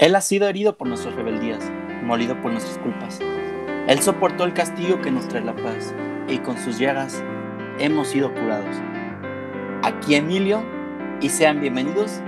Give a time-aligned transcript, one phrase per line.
[0.00, 1.70] Él ha sido herido por nuestras rebeldías,
[2.02, 3.20] molido por nuestras culpas.
[3.86, 5.94] Él soportó el castigo que nos trae la paz,
[6.26, 7.22] y con sus llagas
[7.78, 8.76] hemos sido curados.
[9.82, 10.64] Aquí Emilio,
[11.20, 12.22] y sean bienvenidos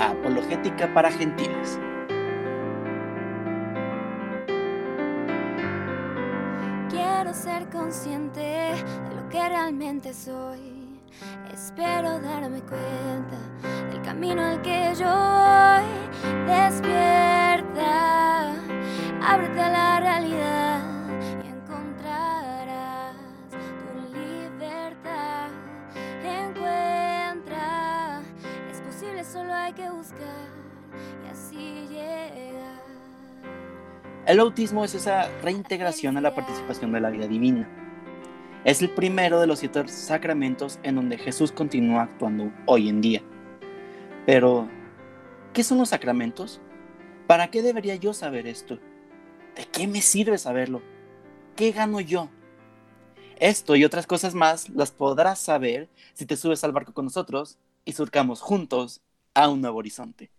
[0.00, 1.78] a Apologética para Gentiles.
[6.90, 10.71] Quiero ser consciente de lo que realmente soy.
[11.64, 13.38] Espero darme cuenta
[13.88, 15.84] del camino al que yo voy.
[16.44, 18.52] Despierta,
[19.22, 20.80] ábrete a la realidad
[21.40, 23.14] y encontrarás
[23.52, 25.50] tu libertad.
[26.24, 28.22] Encuentra,
[28.68, 30.48] es posible, solo hay que buscar
[31.24, 32.82] y así llegar.
[34.26, 37.81] El bautismo es esa reintegración a la participación de la vida divina.
[38.64, 43.20] Es el primero de los siete sacramentos en donde Jesús continúa actuando hoy en día.
[44.24, 44.68] Pero,
[45.52, 46.60] ¿qué son los sacramentos?
[47.26, 48.78] ¿Para qué debería yo saber esto?
[49.56, 50.80] ¿De qué me sirve saberlo?
[51.56, 52.28] ¿Qué gano yo?
[53.36, 57.58] Esto y otras cosas más las podrás saber si te subes al barco con nosotros
[57.84, 59.00] y surcamos juntos
[59.34, 60.30] a un nuevo horizonte.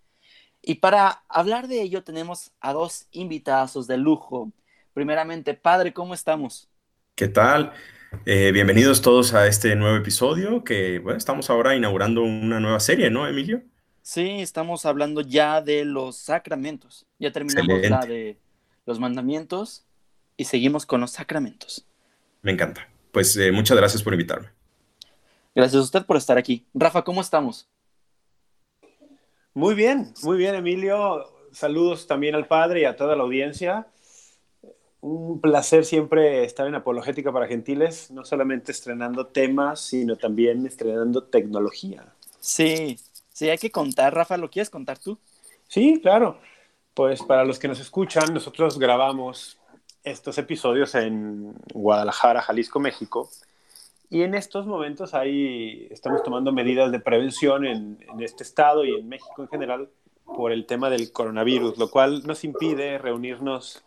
[0.61, 4.53] Y para hablar de ello tenemos a dos invitados de lujo.
[4.93, 6.69] Primeramente, padre, ¿cómo estamos?
[7.15, 7.73] ¿Qué tal?
[8.25, 13.09] Eh, bienvenidos todos a este nuevo episodio que bueno, estamos ahora inaugurando una nueva serie,
[13.09, 13.63] ¿no, Emilio?
[14.01, 17.05] Sí, estamos hablando ya de los sacramentos.
[17.19, 17.89] Ya terminamos Excelente.
[17.89, 18.37] la de
[18.85, 19.85] los mandamientos
[20.37, 21.85] y seguimos con los sacramentos.
[22.41, 22.87] Me encanta.
[23.11, 24.49] Pues eh, muchas gracias por invitarme.
[25.53, 26.65] Gracias a usted por estar aquí.
[26.73, 27.69] Rafa, ¿cómo estamos?
[29.53, 31.25] Muy bien, muy bien, Emilio.
[31.51, 33.87] Saludos también al padre y a toda la audiencia.
[35.03, 41.25] Un placer siempre estar en Apologética para Gentiles, no solamente estrenando temas, sino también estrenando
[41.25, 42.05] tecnología.
[42.39, 42.97] Sí,
[43.33, 44.15] sí, hay que contar.
[44.15, 45.17] Rafa, ¿lo quieres contar tú?
[45.67, 46.39] Sí, claro.
[46.93, 49.57] Pues para los que nos escuchan, nosotros grabamos
[50.05, 53.29] estos episodios en Guadalajara, Jalisco, México.
[54.09, 58.95] Y en estos momentos ahí estamos tomando medidas de prevención en, en, este estado y
[58.95, 59.89] en México en general
[60.25, 63.83] por el tema del coronavirus, lo cual nos impide reunirnos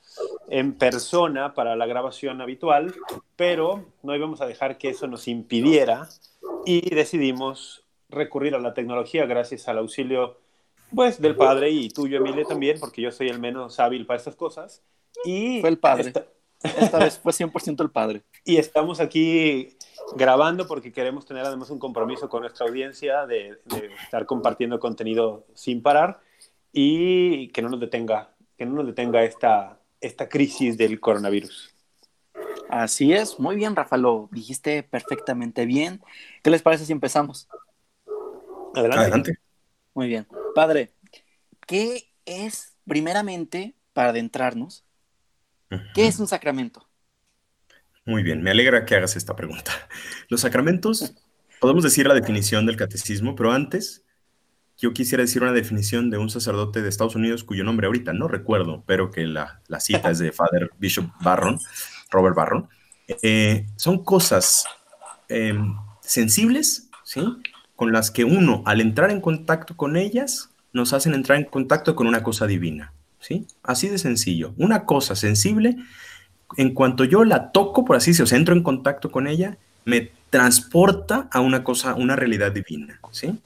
[0.48, 2.94] en persona para la grabación habitual,
[3.36, 6.08] pero no íbamos a dejar que eso nos impidiera
[6.64, 10.38] y decidimos recurrir a la tecnología gracias al auxilio
[10.94, 14.36] pues del padre y tuyo, Emilio, también, porque yo soy el menos hábil para estas
[14.36, 14.82] cosas.
[15.24, 16.08] Y fue el padre.
[16.08, 16.26] Esta,
[16.62, 18.22] esta vez fue 100% el padre.
[18.44, 19.76] Y estamos aquí
[20.14, 25.44] grabando porque queremos tener además un compromiso con nuestra audiencia de, de, estar compartiendo contenido
[25.54, 26.20] sin parar
[26.78, 31.75] y que no nos detenga, que no nos detenga esta, esta crisis del coronavirus.
[32.69, 36.03] Así es, muy bien, Rafa, lo dijiste perfectamente bien.
[36.42, 37.48] ¿Qué les parece si empezamos?
[38.75, 39.00] Adelante.
[39.00, 39.38] Adelante.
[39.94, 40.26] Muy bien.
[40.54, 40.92] Padre,
[41.66, 44.84] ¿qué es, primeramente, para adentrarnos,
[45.70, 45.92] uh -huh.
[45.94, 46.86] qué es un sacramento?
[48.04, 49.72] Muy bien, me alegra que hagas esta pregunta.
[50.28, 51.15] Los sacramentos,
[51.59, 54.06] podemos decir la definición del catecismo, pero antes
[54.78, 58.28] yo quisiera decir una definición de un sacerdote de Estados Unidos cuyo nombre ahorita no
[58.28, 61.59] recuerdo, pero que la, la cita es de Father Bishop Barron,
[62.10, 62.69] Robert Barron.
[63.22, 64.66] Eh, son cosas
[65.28, 65.59] eh,
[66.03, 67.25] sensibles, ¿sí?
[67.75, 71.97] Con las que uno, al entrar en contacto con ellas, nos hacen entrar en contacto
[71.97, 73.47] con una cosa divina, ¿sí?
[73.62, 74.53] Así de sencillo.
[74.59, 75.76] Una cosa sensible
[76.56, 81.28] en cuanto yo la toco, por así decirlo, entro en contacto con ella, me transporta
[81.32, 83.38] a una cosa, una realidad divina, ¿sí?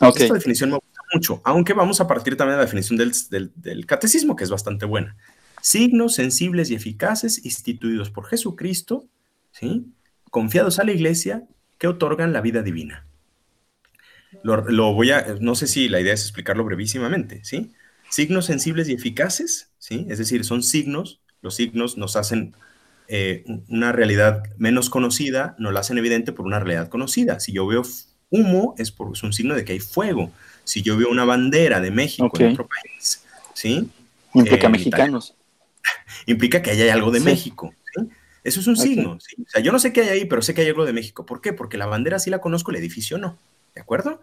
[0.00, 0.22] Okay.
[0.22, 3.52] Esta definición me gusta mucho, aunque vamos a partir también de la definición del, del,
[3.56, 5.16] del, catecismo, que es bastante buena.
[5.60, 9.04] Signos sensibles y eficaces instituidos por Jesucristo,
[9.52, 9.86] ¿sí?
[10.30, 11.44] Confiados a la iglesia,
[11.78, 13.06] que otorgan la vida divina.
[14.42, 17.72] Lo, lo voy a, no sé si la idea es explicarlo brevísimamente, ¿sí?
[18.08, 20.06] Signos sensibles y eficaces, ¿sí?
[20.08, 22.54] Es decir, son signos los signos nos hacen
[23.08, 27.40] eh, una realidad menos conocida, nos la hacen evidente por una realidad conocida.
[27.40, 27.82] Si yo veo
[28.30, 30.30] humo, es, por, es un signo de que hay fuego.
[30.64, 32.46] Si yo veo una bandera de México okay.
[32.46, 33.24] en otro país,
[33.54, 33.88] ¿sí?
[34.34, 35.34] Implica eh, mexicanos.
[36.26, 37.24] Implica que ahí hay algo de sí.
[37.24, 37.74] México.
[37.94, 38.08] ¿sí?
[38.44, 38.88] Eso es un okay.
[38.88, 39.18] signo.
[39.20, 39.36] ¿sí?
[39.42, 41.26] O sea, yo no sé qué hay ahí, pero sé que hay algo de México.
[41.26, 41.52] ¿Por qué?
[41.52, 43.36] Porque la bandera sí la conozco, el edificio no.
[43.74, 44.22] ¿De acuerdo?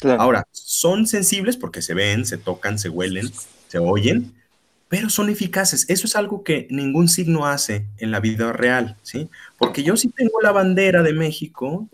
[0.00, 0.22] Claro.
[0.22, 3.30] Ahora, son sensibles porque se ven, se tocan, se huelen,
[3.66, 4.32] se oyen,
[4.88, 5.86] pero son eficaces.
[5.88, 9.28] Eso es algo que ningún signo hace en la vida real, ¿sí?
[9.58, 11.88] Porque yo si tengo la bandera de México,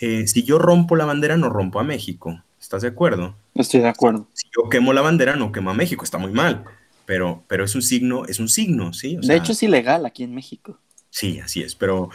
[0.00, 2.42] eh, si yo rompo la bandera, no rompo a México.
[2.60, 3.36] ¿Estás de acuerdo?
[3.54, 4.28] Estoy de acuerdo.
[4.32, 6.04] Si yo quemo la bandera, no quemo a México.
[6.04, 6.64] Está muy mal.
[7.06, 9.16] Pero, pero es un signo, es un signo, ¿sí?
[9.16, 10.78] O sea, de hecho, es ilegal aquí en México.
[11.10, 11.74] Sí, así es.
[11.74, 12.10] Pero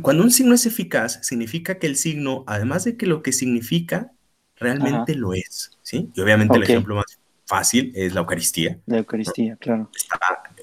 [0.00, 4.12] cuando un signo es eficaz, significa que el signo, además de que lo que significa,
[4.56, 5.20] realmente Ajá.
[5.20, 6.10] lo es, ¿sí?
[6.14, 6.62] Y obviamente okay.
[6.62, 8.78] el ejemplo más fácil es la Eucaristía.
[8.86, 9.90] La Eucaristía, claro.
[9.94, 10.18] Está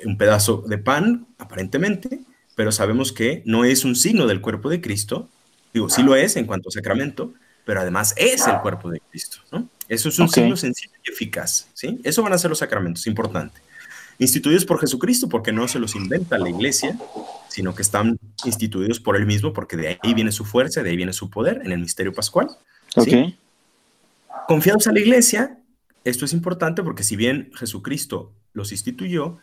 [0.05, 2.21] un pedazo de pan, aparentemente,
[2.55, 5.29] pero sabemos que no es un signo del cuerpo de Cristo.
[5.73, 7.33] Digo, sí lo es en cuanto a sacramento,
[7.65, 9.69] pero además es el cuerpo de Cristo, ¿no?
[9.87, 11.99] Eso es un signo sencillo y eficaz, ¿sí?
[12.03, 13.59] Eso van a ser los sacramentos, importante.
[14.19, 16.97] Instituidos por Jesucristo, porque no se los inventa la iglesia,
[17.49, 20.95] sino que están instituidos por él mismo, porque de ahí viene su fuerza, de ahí
[20.95, 22.47] viene su poder en el misterio pascual.
[24.47, 25.57] Confiados a la iglesia,
[26.03, 29.39] esto es importante porque si bien Jesucristo los instituyó,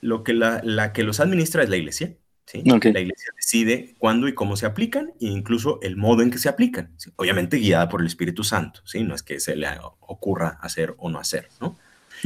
[0.00, 2.14] lo que la, la que los administra es la iglesia.
[2.46, 2.62] ¿Sí?
[2.70, 2.86] Ok.
[2.86, 6.48] La iglesia decide cuándo y cómo se aplican e incluso el modo en que se
[6.48, 6.92] aplican.
[6.96, 7.10] ¿sí?
[7.16, 9.02] Obviamente guiada por el Espíritu Santo, ¿sí?
[9.02, 9.68] no es que se le
[10.00, 11.48] ocurra hacer o no hacer.
[11.60, 11.76] ¿no?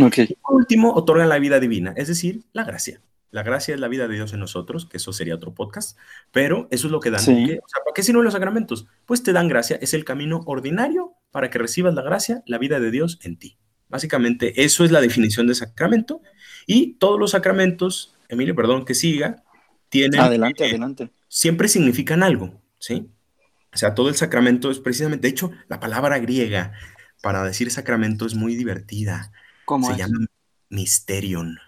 [0.05, 0.19] Ok.
[0.19, 3.01] Y por último, otorgan la vida divina, es decir, la gracia.
[3.31, 5.99] La gracia es la vida de Dios en nosotros, que eso sería otro podcast,
[6.33, 7.21] pero eso es lo que dan.
[7.21, 7.35] Sí.
[7.47, 7.59] ¿Qué?
[7.63, 8.87] O sea, ¿Para qué sirven los sacramentos?
[9.05, 12.81] Pues te dan gracia, es el camino ordinario para que recibas la gracia, la vida
[12.81, 13.59] de Dios en ti.
[13.89, 16.23] Básicamente, eso es la definición de sacramento.
[16.67, 19.45] Y todos los sacramentos, Emilio, perdón que siga,
[19.89, 21.11] tienen Adelante, eh, adelante.
[21.29, 23.11] siempre significan algo, ¿sí?
[23.75, 26.73] O sea, todo el sacramento es precisamente, de hecho, la palabra griega
[27.23, 29.33] para decir sacramento es muy divertida
[29.65, 29.97] ¿Cómo se es?
[29.97, 30.27] llama
[30.71, 31.59] Mysterion.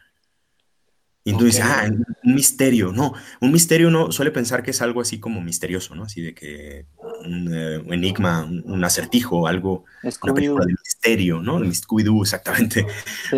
[1.31, 1.89] Y tú dices, ah,
[2.25, 2.93] un misterio.
[2.93, 6.05] No, un misterio uno suele pensar que es algo así como misterioso, ¿no?
[6.05, 6.87] Así de que
[7.25, 9.85] un, eh, un enigma, un, un acertijo, algo,
[10.23, 11.59] una película de misterio, ¿no?
[11.59, 12.87] El Scooby-Doo, exactamente.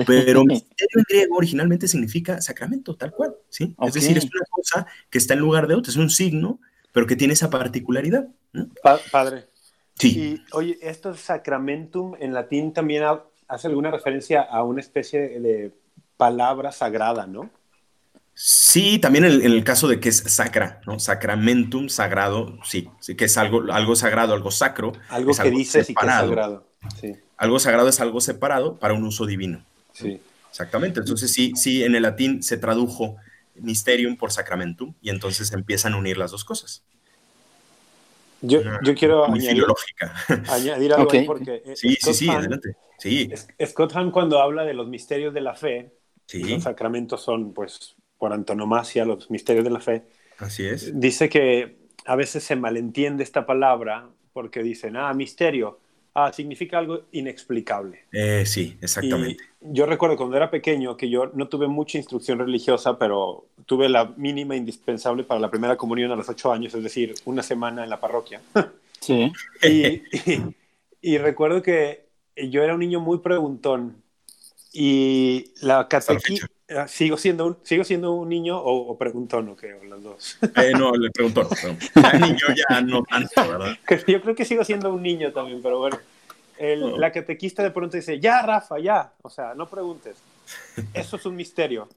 [0.06, 3.74] Pero misterio en griego originalmente significa sacramento, tal cual, ¿sí?
[3.82, 6.60] Es decir, es una cosa que está en lugar de otra, es un signo,
[6.92, 8.28] pero que tiene esa particularidad.
[8.52, 8.68] ¿no?
[8.82, 9.46] Pa- padre.
[9.94, 10.18] Sí.
[10.18, 15.72] Y oye, esto sacramentum en latín también ha- hace alguna referencia a una especie de
[16.16, 17.50] palabra sagrada, ¿no?
[18.44, 20.98] Sí, también en, en el caso de que es sacra, ¿no?
[20.98, 24.92] Sacramentum, sagrado, sí, sí que es algo, algo sagrado, algo sacro.
[25.10, 26.66] Algo es que dices y que es sagrado.
[27.00, 29.64] Sí, Algo sagrado es algo separado para un uso divino.
[29.92, 30.20] sí.
[30.50, 31.00] Exactamente.
[31.00, 33.16] Entonces sí, sí, en el latín se tradujo
[33.54, 36.82] mysterium por sacramentum y entonces empiezan a unir las dos cosas.
[38.42, 39.64] Yo, Una- yo quiero añadir,
[40.48, 42.76] añdir algo ahí porque eh, Sí, sí, Scott sí, adelante.
[42.98, 43.30] Sí,
[43.66, 45.92] Scott Hahn cuando habla de los misterios de la fe,
[46.26, 50.04] sí, los sacramentos son, pues, por antonomasia, los misterios de la fe,
[50.38, 51.00] así es.
[51.00, 51.74] dice que
[52.06, 55.80] a veces se malentiende esta palabra porque dicen, ah, misterio,
[56.14, 58.04] ah, significa algo inexplicable.
[58.12, 59.42] Eh, sí, exactamente.
[59.60, 63.88] Y yo recuerdo cuando era pequeño que yo no tuve mucha instrucción religiosa, pero tuve
[63.88, 67.82] la mínima indispensable para la primera comunión a los ocho años, es decir, una semana
[67.82, 68.40] en la parroquia.
[69.00, 69.32] Sí.
[69.64, 69.84] Y,
[70.30, 70.54] y-
[71.00, 72.04] y recuerdo que
[72.36, 73.96] yo era un niño muy preguntón
[74.72, 76.46] y la catequista...
[76.88, 80.38] Sigo siendo, un, sigo siendo un niño o, o preguntón, o qué, o las dos.
[80.56, 81.48] Eh, no, le preguntó.
[81.94, 83.76] Ya niño ya no tanto, ¿verdad?
[84.06, 85.98] Yo creo que sigo siendo un niño también, pero bueno.
[86.58, 86.96] El- No.
[86.98, 89.12] La catequista de pronto dice, ya, Rafa, ya.
[89.22, 90.16] O sea, no preguntes.
[90.94, 91.88] Eso es un misterio.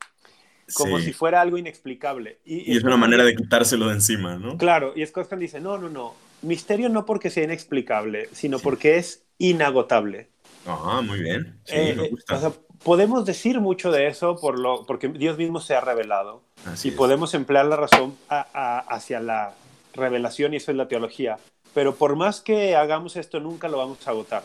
[0.73, 1.05] Como Sí.
[1.05, 2.39] si fuera algo inexplicable.
[2.43, 4.57] Y es Scott una Hahn- manera de quitárselo de encima, ¿no?
[4.57, 6.15] Claro, y Scott Hahn dice, no, no, no.
[6.41, 10.29] Misterio no porque sea inexplicable, sino porque es inagotable.
[10.65, 11.59] Ah, muy bien.
[11.65, 12.35] Sí, Eh, me eh, gusta.
[12.35, 12.51] o sea,
[12.85, 16.41] podemos decir mucho de eso por lo, porque Dios mismo se ha revelado.
[16.65, 16.97] Así y es.
[16.97, 19.53] podemos emplear la razón a- a- hacia la
[19.95, 21.37] revelación y eso es la teología.
[21.73, 24.43] Pero por más que hagamos esto, nunca lo vamos a agotar.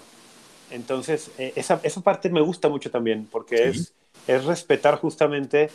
[0.70, 3.80] Entonces, eh, esa, esa parte me gusta mucho también, porque Sí.
[3.80, 3.94] es,
[4.26, 5.70] es respetar justamente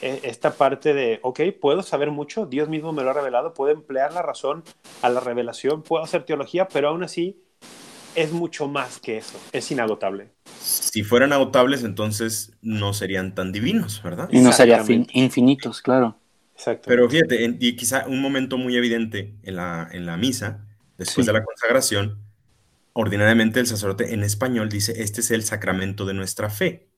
[0.00, 3.72] eh, esta parte de, ok, puedo saber mucho, Dios mismo me lo ha revelado, puedo
[3.72, 4.64] emplear la razón
[5.02, 7.36] a la revelación, puedo hacer teología, pero aún así
[8.14, 10.30] es mucho más que eso, es inagotable.
[10.60, 14.28] Si fueran agotables, entonces no serían tan divinos, ¿verdad?
[14.32, 15.18] Y no sería fin- Exactamente.
[15.18, 16.18] infinitos, claro.
[16.54, 16.84] Exacto.
[16.88, 20.64] Pero fíjate, en- y quizá un momento muy evidente en la, en la misa,
[20.96, 21.32] después Sí.
[21.32, 22.18] de la consagración,
[22.92, 26.88] ordinariamente el sacerdote en español dice, este es el sacramento de nuestra fe.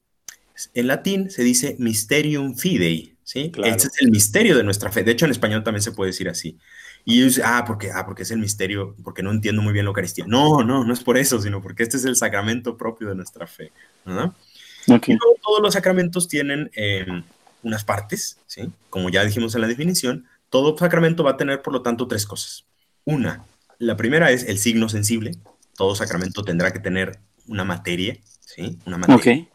[0.74, 3.50] En latín se dice mysterium fidei, ¿sí?
[3.50, 3.70] Claro.
[3.74, 5.02] Este es el misterio de nuestra fe.
[5.04, 6.58] De hecho, en español también se puede decir así.
[7.04, 9.90] Y dicen, ah, porque, ah, porque es el misterio, porque no entiendo muy bien la
[9.90, 10.24] Eucaristía.
[10.26, 13.46] No, no, no es por eso, sino porque este es el sacramento propio de nuestra
[13.46, 13.72] fe.
[14.04, 14.32] ¿verdad?
[14.88, 15.08] Ok.
[15.08, 17.06] Y luego todos los sacramentos tienen eh,
[17.62, 18.70] unas partes, ¿sí?
[18.88, 22.26] Como ya dijimos en la definición, todo sacramento va a tener, por lo tanto, tres
[22.26, 22.64] cosas.
[23.04, 23.44] Una,
[23.78, 25.36] la primera es el signo sensible.
[25.76, 28.78] Todo sacramento tendrá que tener una materia, ¿sí?
[28.86, 29.42] Una materia.
[29.42, 29.49] Ok.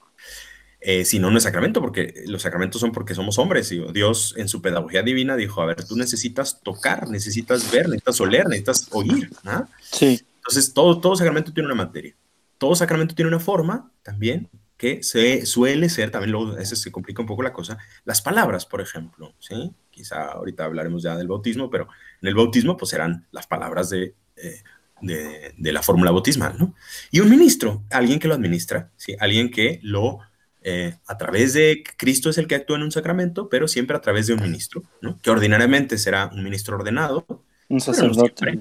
[0.87, 3.71] Eh, si no, no es sacramento, porque los sacramentos son porque somos hombres.
[3.71, 8.21] Y Dios, en su pedagogía divina, dijo: A ver, tú necesitas tocar, necesitas ver, necesitas
[8.21, 9.31] oler, necesitas oír.
[9.45, 9.67] ¿ah?
[9.81, 10.23] Sí.
[10.35, 12.15] Entonces, todo, todo sacramento tiene una materia.
[12.59, 16.91] Todo sacramento tiene una forma también que se suele ser, también luego a veces se
[16.91, 19.71] complica un poco la cosa, las palabras, por ejemplo, ¿sí?
[19.89, 21.87] Quizá ahorita hablaremos ya del bautismo, pero
[22.21, 24.61] en el bautismo pues serán las palabras de, eh,
[25.01, 26.75] de, de la fórmula bautismal, ¿no?
[27.09, 29.15] Y un ministro, alguien que lo administra, ¿sí?
[29.19, 30.19] Alguien que lo,
[30.67, 34.01] eh, a través de Cristo es el que actúa en un sacramento, pero siempre a
[34.01, 35.19] través de un ministro, ¿no?
[35.21, 37.23] Que ordinariamente será un ministro ordenado.
[37.69, 38.59] Un sacerdote.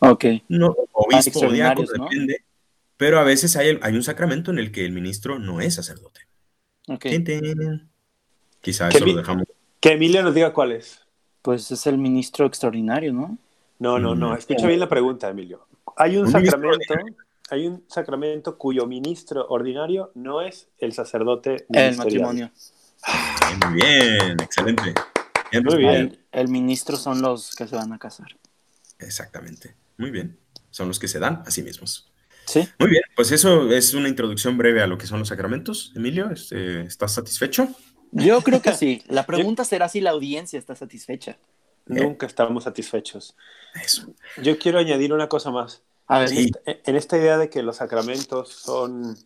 [0.00, 0.24] Ok.
[0.48, 2.44] No, obispo o diácono, depende.
[2.96, 6.20] Pero a veces hay, hay un sacramento en el que el ministro no es sacerdote.
[6.88, 7.06] Ok.
[8.60, 9.46] Quizá ¿Qué eso mi- lo dejamos.
[9.80, 11.00] Que Emilio nos diga cuál es.
[11.42, 13.38] Pues es el ministro extraordinario, ¿no?
[13.78, 14.30] No, no, no.
[14.30, 14.38] Mm.
[14.38, 15.66] Escucha bien la pregunta, Emilio.
[15.96, 16.94] Hay un, Un ministro sacramento,
[17.50, 22.50] hay un sacramento cuyo ministro ordinario no es el sacerdote El matrimonio.
[23.66, 24.94] Muy bien, excelente.
[25.52, 25.90] Bien Muy respondido.
[25.92, 26.18] bien.
[26.32, 28.36] El, el ministro son los que se van a casar.
[28.98, 29.74] Exactamente.
[29.96, 30.38] Muy bien.
[30.70, 32.10] Son los que se dan a sí mismos.
[32.46, 32.68] ¿Sí?
[32.78, 35.92] Muy bien, pues eso es una introducción breve a lo que son los sacramentos.
[35.96, 37.68] Emilio, este, ¿estás satisfecho?
[38.12, 39.02] Yo creo que sí.
[39.08, 41.38] La pregunta será si la audiencia está satisfecha.
[41.86, 43.36] Nunca estamos satisfechos.
[43.82, 44.12] Eso.
[44.42, 45.82] Yo quiero añadir una cosa más.
[46.08, 46.50] A ver, Sí.
[46.64, 49.16] En- En esta idea de que los sacramentos son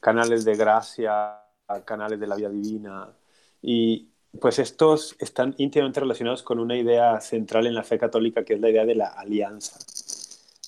[0.00, 1.40] canales de gracia,
[1.84, 3.16] canales de la vida divina,
[3.62, 4.08] y
[4.40, 8.60] pues estos están íntimamente relacionados con una idea central en la fe católica, que es
[8.60, 9.78] la idea de la alianza.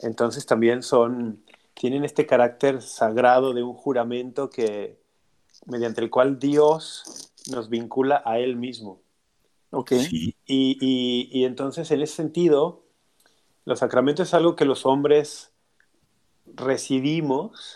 [0.00, 5.00] Entonces también son, tienen este carácter sagrado de un juramento que,
[5.66, 7.04] mediante el cual Dios
[7.50, 9.02] nos vincula a Él mismo.
[9.70, 9.92] ok.
[9.92, 12.84] Sí, Y, y- y entonces, en ese sentido,
[13.68, 15.52] los sacramentos es algo que los hombres
[16.46, 17.74] recibimos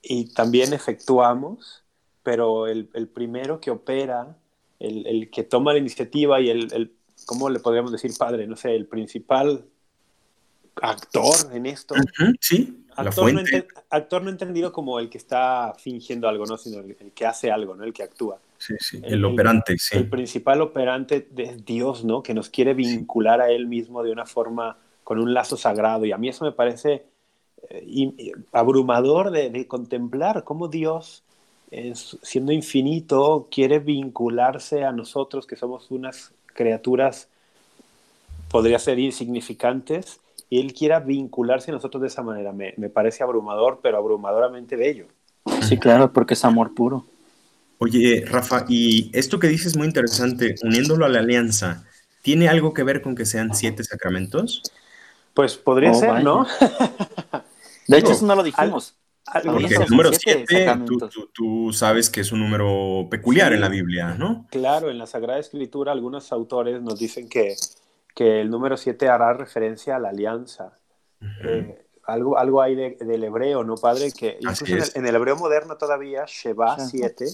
[0.00, 1.84] y también efectuamos,
[2.22, 4.34] pero el, el primero que opera,
[4.80, 6.92] el, el que toma la iniciativa y el, el,
[7.26, 8.46] ¿cómo le podríamos decir padre?
[8.46, 9.66] No sé, el principal
[10.80, 11.94] actor en esto.
[12.40, 13.40] Sí, Actor no,
[13.90, 16.56] actor no entendido como el que está fingiendo algo, ¿no?
[16.56, 17.82] sino el, el que hace algo, ¿no?
[17.84, 19.96] el que actúa Sí, sí, el- el operante, sí.
[19.98, 22.22] el principal operante de Dios, ¿no?
[22.22, 26.04] Que nos quiere vincular a Él mismo de una forma, con un lazo sagrado.
[26.04, 27.04] Y a mí eso me parece
[27.70, 31.22] eh, abrumador de, de contemplar cómo Dios,
[32.22, 37.28] siendo infinito, quiere vincularse a nosotros, que somos unas criaturas,
[38.50, 42.52] podría ser insignificantes, y Él quiera vincularse a nosotros de esa manera.
[42.52, 45.06] Me, me parece abrumador, pero abrumadoramente bello.
[45.62, 47.06] Sí, claro, porque es amor puro.
[47.78, 51.84] Oye, Rafa, y esto que dices es muy interesante, uniéndolo a la alianza,
[52.22, 54.62] ¿tiene algo que ver con que sean siete sacramentos?
[55.34, 56.22] Pues podría Oh, ser, vaya.
[56.24, 56.46] ¿no?
[57.88, 58.14] De hecho, No.
[58.14, 58.96] eso no lo dijimos.
[59.26, 63.48] Algo Porque el número siete 7, tú, tú- tú sabes que es un número peculiar
[63.48, 63.54] Sí.
[63.54, 64.46] en la Biblia, ¿no?
[64.50, 67.56] Claro, en la Sagrada Escritura algunos autores nos dicen que,
[68.14, 70.78] que el número 7 hará referencia a la alianza.
[71.42, 74.12] Eh, algo, algo hay de- del hebreo, ¿no, padre?
[74.12, 76.84] Que incluso en el, en el hebreo moderno todavía, Sheba Ajá.
[76.84, 77.24] 7,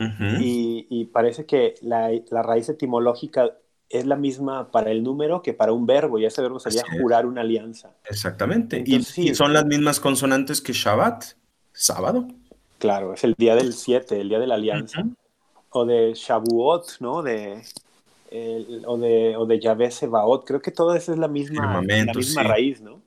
[0.00, 0.24] Ujú.
[0.40, 3.50] y, y parece que la, la raíz etimológica
[3.98, 6.96] es la misma para el número que para un verbo, y ese verbo sería Así
[6.96, 7.02] es.
[7.02, 7.90] jurar una alianza.
[8.08, 8.76] Exactamente.
[8.84, 9.28] Y, Entonces, sí.
[9.28, 11.24] y son las mismas consonantes que Shabbat,
[11.72, 12.28] sábado.
[12.78, 15.04] Claro, es el día del 7, el día de la alianza.
[15.70, 17.22] O de Shavuot, ¿no?
[17.22, 17.62] De,
[18.30, 20.44] el- o de, o de Yahvé Sebaot.
[20.46, 22.48] Creo que todo eso es la misma, la misma sí.
[22.48, 23.00] raíz, ¿no?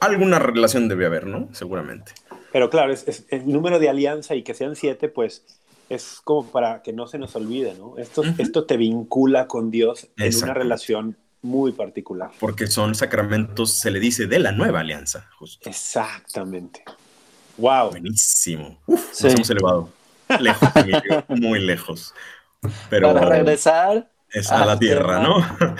[0.00, 1.48] Alguna relación debe haber, ¿no?
[1.52, 2.12] Seguramente.
[2.52, 5.44] Pero claro, es, es- el número de alianza y que sean siete, pues
[5.88, 7.96] es como para que no se nos olvide, ¿no?
[7.98, 12.30] Esto, esto te vincula con Dios en una relación muy particular.
[12.40, 15.28] Porque son sacramentos, se le dice, de la nueva alianza.
[15.38, 15.68] Justo.
[15.68, 16.84] Exactamente.
[17.56, 17.90] ¡Wow!
[17.90, 18.78] Buenísimo.
[18.86, 19.24] Uf, Sí.
[19.24, 19.88] nos hemos elevado.
[20.40, 20.68] Lejos,
[21.28, 22.14] muy lejos.
[22.90, 24.10] Pero Para regresar.
[24.30, 25.56] es a la tierra, tema.
[25.58, 25.74] ¿no?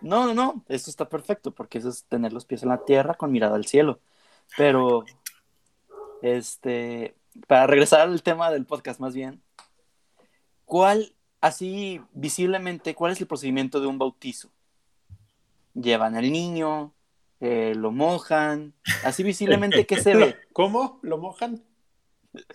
[0.00, 0.64] No, no, no.
[0.68, 3.66] Esto está perfecto porque eso es tener los pies en la tierra con mirada al
[3.66, 4.00] cielo.
[4.56, 5.04] Pero,
[6.22, 7.14] este,
[7.46, 9.42] para regresar al tema del podcast más bien,
[10.64, 14.50] ¿cuál, así visiblemente, cuál es el procedimiento de un bautizo?
[15.74, 16.92] Llevan al niño,
[17.40, 20.36] eh, lo mojan, así visiblemente, ¿qué se ve?
[20.52, 21.00] ¿Cómo?
[21.02, 21.62] ¿Lo mojan?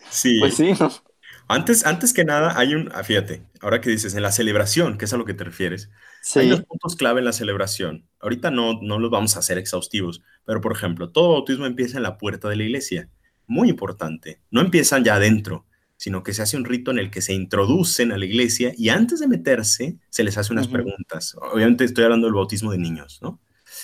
[0.10, 0.40] Sí.
[0.40, 0.92] Pues sí, ¿no?
[1.50, 5.06] Antes, antes que nada, hay un, ah, fíjate, ahora que dices, en la celebración, que
[5.06, 5.90] es a lo que te refieres,
[6.36, 8.06] hay dos puntos clave en la celebración.
[8.20, 12.04] Ahorita no, no los vamos a hacer exhaustivos, pero por ejemplo, todo bautismo empieza en
[12.04, 13.10] la puerta de la iglesia.
[13.46, 14.42] Muy importante.
[14.52, 15.66] No empiezan ya adentro,
[15.98, 18.90] sino que se hace un rito en el que se introducen a la iglesia y
[18.90, 21.36] antes de meterse se les hace unas preguntas.
[21.52, 23.42] Obviamente estoy hablando del bautismo de niños, ¿no?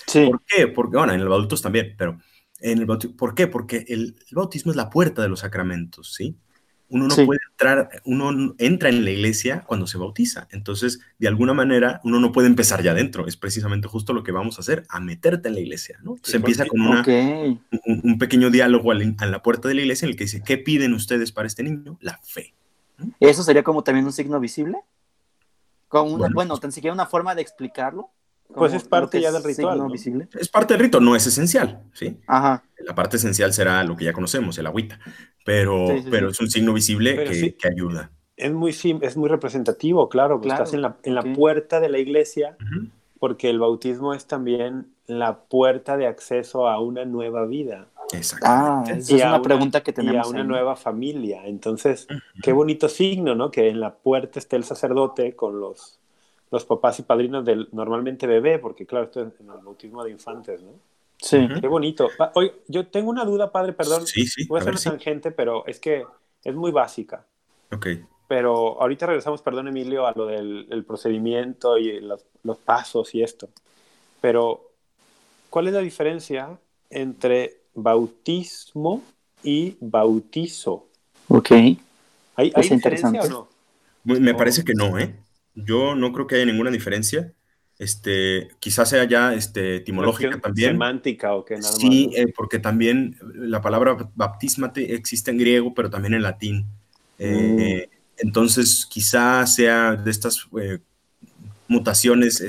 [0.08, 0.68] sí, ¿Por qué?
[0.68, 2.20] Porque, bueno, en el adultos también, pero
[2.60, 3.48] en el bautismo, ¿por qué?
[3.48, 6.38] Porque el, el bautismo es la puerta de los sacramentos, ¿sí?
[6.94, 7.26] Uno no Sí.
[7.26, 10.48] puede entrar, uno entra en la iglesia cuando se bautiza.
[10.52, 13.26] Entonces, de alguna manera, uno no puede empezar ya adentro.
[13.28, 16.18] Es precisamente justo lo que vamos a hacer, a meterte en la iglesia, ¿no?
[16.22, 17.60] Se Sí, empieza con una, un,
[18.04, 20.94] un pequeño diálogo a la puerta de la iglesia en el que dice, ¿qué piden
[20.94, 21.98] ustedes para este niño?
[22.00, 22.54] La fe.
[23.20, 24.78] ¿Eso sería como también un signo visible?
[25.88, 28.10] Como una- Bueno, bueno, pues- tan siquiera una forma de explicarlo.
[28.54, 29.92] Pues es parte ya es del ritual, signo ¿no?
[29.92, 30.28] visible.
[30.40, 32.18] Es parte del rito, no es esencial, ¿sí?
[32.28, 32.64] Ajá.
[32.86, 35.00] La parte esencial será lo que ya conocemos, el agüita,
[35.46, 36.34] pero, Sí, sí, pero sí.
[36.34, 37.52] es un signo visible que, sí.
[37.54, 38.12] que ayuda.
[38.38, 40.38] Es muy, es muy representativo, claro.
[40.40, 42.58] pues Claro, Estás en la, en la puerta de la iglesia
[43.20, 47.88] porque el bautismo es también la puerta de acceso a una nueva vida.
[48.12, 48.46] Exacto.
[48.50, 50.28] Ah, esa Y es una pregunta que y tenemos.
[50.28, 50.48] a una ahí.
[50.48, 51.42] nueva familia.
[51.46, 52.06] Entonces,
[52.42, 53.50] qué bonito signo, ¿no?
[53.50, 56.00] Que en la puerta esté el sacerdote con los,
[56.54, 60.12] los papás y padrinos del normalmente bebé, porque claro, esto es en el bautismo de
[60.12, 60.74] infantes, ¿no?
[61.18, 61.52] Sí.
[61.60, 62.14] Qué bonito.
[62.36, 64.06] Oye, yo tengo una duda, padre, perdón.
[64.06, 64.90] Sí, sí, Voy a a hacer una sí.
[64.92, 66.06] tangente, pero es que
[66.44, 67.26] es muy básica.
[67.72, 67.88] Ok.
[68.28, 73.24] Pero ahorita regresamos, perdón, Emilio, a lo del el procedimiento y los, los pasos y
[73.24, 73.50] esto.
[74.22, 74.72] Pero,
[75.50, 76.60] ¿cuál es la diferencia
[76.92, 79.04] entre bautismo
[79.44, 80.88] y bautizo?
[81.30, 81.52] Ok.
[81.52, 81.82] ¿Hay,
[82.36, 83.20] hay Es diferencia interesante.
[83.20, 83.50] o no?
[84.04, 85.23] Me parece que no, ¿eh?
[85.56, 87.34] Yo no creo que haya ninguna diferencia.
[87.80, 90.72] Este, quizás sea ya este, etimológica también.
[90.72, 95.90] Semántica o qué nada Sí, eh, porque también la palabra baptismate existe en griego, pero
[95.90, 96.68] también en latín.
[97.20, 100.80] Eh, Entonces, quizá sea de estas eh,
[101.68, 102.44] mutaciones,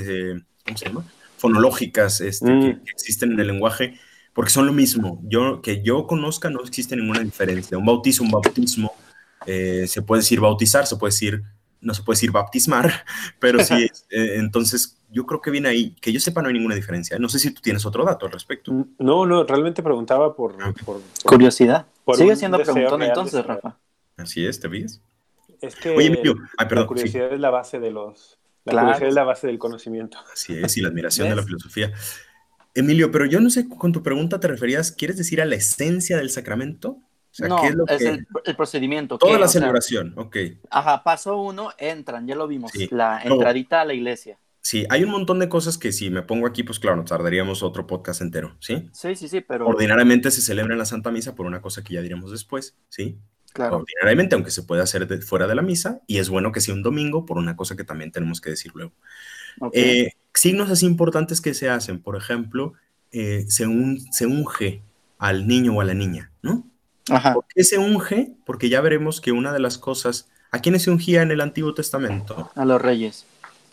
[0.65, 1.05] ¿cómo se llama?
[1.39, 2.61] Fonológicas este, Mm.
[2.61, 3.99] que, que existen en el lenguaje,
[4.35, 5.21] porque son lo mismo.
[5.25, 7.79] Yo, que yo conozca, no existe ninguna diferencia.
[7.79, 8.93] Un bautizo, un bautismo,
[9.47, 11.43] se puede decir bautizar, se puede decir,
[11.85, 13.05] no se puede decir baptismar,
[13.39, 13.75] pero sí,
[14.11, 15.95] eh, entonces yo creo que viene ahí.
[16.01, 17.19] Que yo sepa, no hay ninguna diferencia.
[17.21, 18.73] No sé si tú tienes otro dato al respecto.
[18.99, 20.57] No, no, realmente preguntaba por...
[20.61, 20.83] Ah, ok.
[20.85, 21.87] por- por- Curiosidad.
[22.05, 23.45] Por Sigue siendo preguntón entonces.
[23.47, 23.77] Rafa.
[24.17, 25.01] Así es, ¿te fijas?
[25.61, 26.89] es que Oye, Emilio, ay, la perdón, sí.
[26.89, 28.39] curiosidad es la base de los...
[28.65, 28.87] La Claro.
[28.89, 30.19] curiosidad es la base del conocimiento.
[30.33, 31.93] Así es, y la admiración de la filosofía.
[32.75, 36.17] Emilio, pero yo no sé, con tu pregunta te referías, ¿quieres decir a la esencia
[36.17, 36.99] del sacramento?
[37.35, 38.09] O sea, no, ¿qué es lo es que...
[38.11, 39.19] el, el procedimiento.
[39.19, 39.39] Toda ¿qué?
[39.41, 40.37] la O sea, celebración, ok.
[40.71, 42.71] ajá, paso uno, entran, ya lo vimos.
[42.73, 42.89] Sí.
[42.93, 44.39] La entradita a la iglesia.
[44.61, 47.63] Sí, hay un montón de cosas que si me pongo aquí, pues claro, nos tardaríamos
[47.65, 48.89] otro podcast entero, ¿sí?
[48.93, 49.67] Sí, sí, sí, pero.
[49.67, 53.19] Ordinariamente se celebra en la Santa Misa por una cosa que ya diremos después, ¿sí?
[53.53, 53.79] Claro.
[53.79, 56.73] Ordinariamente, aunque se puede hacer de- fuera de la misa, y es bueno que sea
[56.75, 58.93] un domingo por una cosa que también tenemos que decir luego.
[59.61, 59.73] ok.
[59.75, 62.73] Eh, signos así importantes que se hacen, por ejemplo,
[63.13, 64.83] eh, se, un- se unge
[65.19, 66.67] al niño o a la niña, ¿no?
[67.11, 67.35] Ajá.
[67.35, 68.33] ¿Por qué se unge?
[68.47, 71.75] Porque ya veremos que una de las cosas, ¿a quiénes se ungía en el Antiguo
[71.75, 72.51] Testamento?
[72.55, 73.27] A los reyes.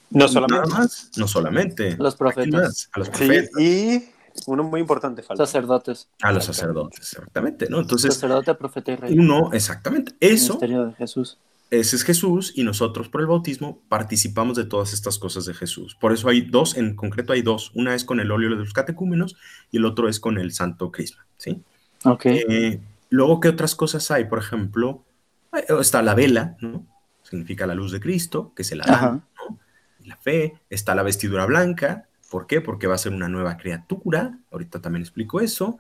[0.10, 0.70] No Nada solamente.
[0.70, 1.96] más, no solamente.
[1.98, 2.90] Los ¿A quién profetas.
[2.94, 4.10] A los Sí, profetas, y
[4.48, 5.46] uno muy importante falta.
[5.46, 6.08] Sacerdotes.
[6.22, 7.80] a los sacerdotes, exactamente, ¿no?
[7.80, 9.18] Entonces, Sacerdote, profeta y rey.
[9.18, 11.38] uno, exactamente, eso, Ministerio de Jesús.
[11.70, 15.96] ese es Jesús y nosotros por el bautismo participamos de todas estas cosas de Jesús.
[15.96, 17.72] Por eso hay dos, en concreto hay dos.
[17.76, 19.36] Una es con el óleo de los catecúmenos
[19.72, 21.62] y el otro es con el santo crisma, ¿sí?
[22.04, 22.26] Ok.
[22.26, 22.80] Eh,
[23.12, 24.26] luego, ¿qué otras cosas hay?
[24.26, 25.06] Por ejemplo,
[25.54, 26.88] eh, está la vela, ¿no?
[27.22, 29.60] Significa la luz de Cristo, que se la dan, ¿no?
[30.00, 30.56] Y la fe.
[30.70, 32.08] Está la vestidura blanca.
[32.32, 32.62] ¿Por qué?
[32.62, 34.40] Porque va a ser una nueva criatura.
[34.52, 35.78] Ahorita también explico eso.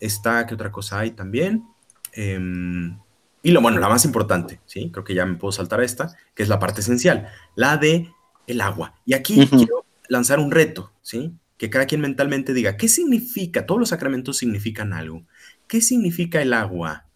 [0.00, 1.64] Está, ¿qué otra cosa hay también?
[2.12, 2.98] Em,
[3.42, 4.90] y lo bueno, la más importante, ¿sí?
[4.92, 8.12] Creo que ya me puedo saltar a esta, que es la parte esencial, la de
[8.46, 9.00] el agua.
[9.04, 11.32] Y aquí quiero lanzar un reto, ¿sí?
[11.56, 13.66] Que cada quien mentalmente diga, ¿qué significa?
[13.66, 15.24] Todos los sacramentos significan algo.
[15.66, 17.06] ¿Qué significa el agua?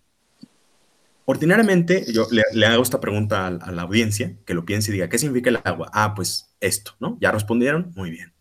[1.24, 4.94] Ordinariamente, yo le, le hago esta pregunta a, a la audiencia, que lo piense y
[4.94, 5.90] diga, ¿qué significa el agua?
[5.92, 7.18] Ah, pues esto, ¿no?
[7.20, 7.92] ¿Ya respondieron?
[7.96, 8.32] Muy bien.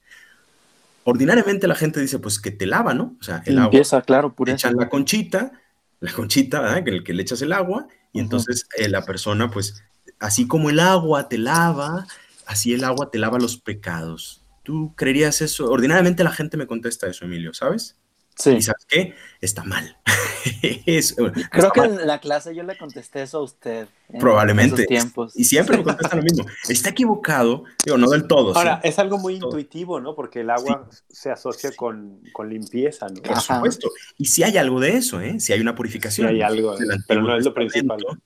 [1.04, 3.16] Ordinariamente la gente dice, pues que te lava, ¿no?
[3.20, 4.70] O sea, el agua Limpieza, claro, le pureza.
[4.70, 5.52] echan la conchita,
[6.00, 6.84] la conchita, ¿verdad?
[6.84, 9.84] Que el que le echas el agua, y entonces eh, la persona, pues,
[10.20, 12.08] así como el agua te lava,
[12.46, 14.44] así el agua te lava los pecados.
[14.64, 15.70] ¿Tú creerías eso?
[15.70, 17.98] Ordinariamente la gente me contesta eso, Emilio, ¿sabes?
[18.38, 18.52] Sí.
[18.52, 19.16] ¿Y sabes qué?
[19.42, 19.98] Está mal.
[20.86, 22.00] Es- Creo está que mal.
[22.02, 23.88] en la clase yo le contesté eso a usted.
[24.10, 24.76] en Probablemente.
[24.84, 25.34] esos tiempos.
[25.36, 26.46] Y siempre me contestan lo mismo.
[26.70, 28.54] Está equivocado, digo, no del todo.
[28.54, 28.58] sí.
[28.60, 29.50] Ahora, es algo muy Todo.
[29.50, 30.14] intuitivo, ¿no?
[30.16, 33.22] Porque el agua se asocia con, con limpieza, ¿no?
[33.22, 33.56] Por Ajá.
[33.56, 33.90] supuesto.
[34.18, 35.40] Y si hay algo de eso, ¿eh?
[35.40, 36.28] Si hay una Sí purificación.
[36.28, 38.22] hay Los algo, signos del pero Antiguo no es lo Testamento, principal.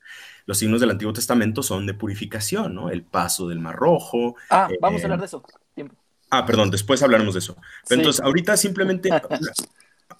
[0.45, 2.89] Los signos del Antiguo Testamento son de purificación, ¿no?
[2.89, 4.35] El paso del Mar Rojo.
[4.49, 5.43] Ah, Eh, vamos a hablar de eso.
[5.75, 5.95] Tiempo.
[6.31, 7.55] Ah, perdón, después hablaremos de eso.
[7.55, 7.93] Pero Sí.
[7.95, 9.09] entonces, ahorita simplemente,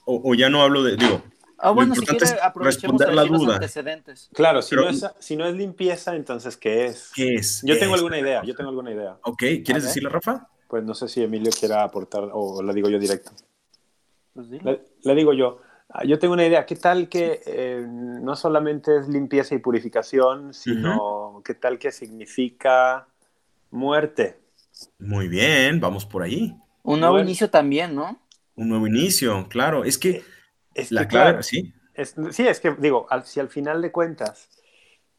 [0.06, 1.22] o, o ya no hablo de, digo,
[1.62, 3.56] Ah, bueno, si importante quiere, responder la duda.
[3.56, 4.30] antecedentes.
[4.34, 7.12] Claro, si, Pero- no es, si no es limpieza, entonces, ¿qué es?
[7.14, 7.62] ¿qué es?
[7.66, 9.18] Yo tengo alguna idea, yo tengo alguna idea.
[9.24, 9.82] Ok, ¿quieres ver.
[9.84, 10.48] decirle, Rafa?
[10.70, 13.32] Pues no sé si Emilio quiera aportar o la digo yo directo.
[14.34, 14.48] Pues.
[14.64, 15.60] La, la digo yo.
[15.90, 16.66] Ah, Yo tengo una idea.
[16.68, 23.08] ¿Qué tal que eh, no solamente es limpieza y purificación, sino qué tal que significa
[23.72, 24.40] muerte?
[25.00, 26.56] Muy bien, vamos por ahí.
[26.84, 28.18] Un nuevo inicio también, ¿no?
[28.60, 29.84] Un nuevo inicio, claro.
[29.86, 30.22] Es que
[30.76, 33.82] Es la que, clave, claro, sí, es- sí, es que digo, al- si al final
[33.82, 34.50] de cuentas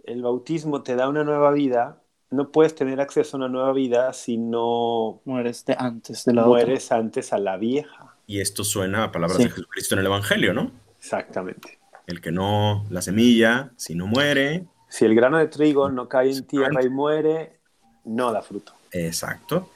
[0.05, 4.13] el bautismo te da una nueva vida, no puedes tener acceso a una nueva vida
[4.13, 8.15] si no Mueres de antes de la mueres antes a la vieja.
[8.27, 9.45] Y esto suena a palabras Sí.
[9.45, 10.71] de Jesucristo en el Evangelio, ¿no?
[10.99, 11.79] Exactamente.
[12.07, 16.31] El que no, la semilla, si no muere, Si el grano de trigo no cae
[16.33, 17.61] en tierra y muere,
[18.05, 18.73] no da fruto.
[18.93, 19.71] exacto.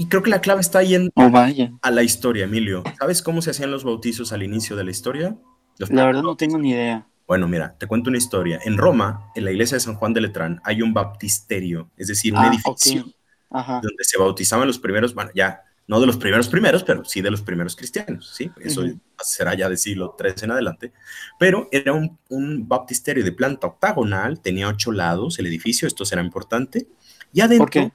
[0.00, 1.10] Y creo que la clave está ahí en.
[1.14, 1.72] Oh, vaya.
[1.82, 2.82] a la historia, Emilio.
[2.98, 5.36] ¿Sabes cómo se hacían los bautizos al inicio de la historia?
[5.76, 7.06] Los La verdad no tengo ni idea.
[7.26, 8.58] Bueno, mira, te cuento una historia.
[8.64, 12.32] En Roma, en la iglesia de San Juan de Letrán, hay un baptisterio, es decir,
[12.32, 13.04] un Ah, edificio.
[13.50, 13.80] Ajá.
[13.82, 17.30] donde se bautizaban los primeros, bueno, ya no de los primeros primeros, pero sí de
[17.30, 18.50] los primeros cristianos, ¿sí?
[18.60, 18.84] Eso
[19.22, 20.92] será ya de siglo III en adelante.
[21.38, 26.22] Pero era un, un baptisterio de planta octagonal, tenía ocho lados el edificio, esto será
[26.22, 26.86] importante.
[27.34, 27.92] Y adentro, ¿Por qué?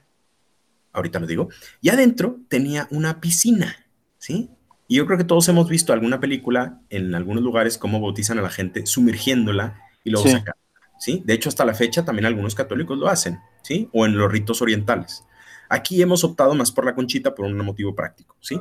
[0.96, 1.48] Ahorita lo digo,
[1.80, 3.76] y adentro tenía una piscina,
[4.18, 4.50] ¿sí?
[4.88, 8.42] Y yo creo que todos hemos visto alguna película en algunos lugares cómo bautizan a
[8.42, 10.32] la gente sumergiéndola y luego Sí.
[10.32, 10.54] sacan,
[10.98, 11.22] ¿sí?
[11.24, 13.88] De hecho, hasta la fecha también algunos católicos lo hacen, ¿sí?
[13.92, 15.24] O en los ritos orientales.
[15.68, 18.60] Aquí hemos optado más por la conchita por un motivo práctico, ¿sí?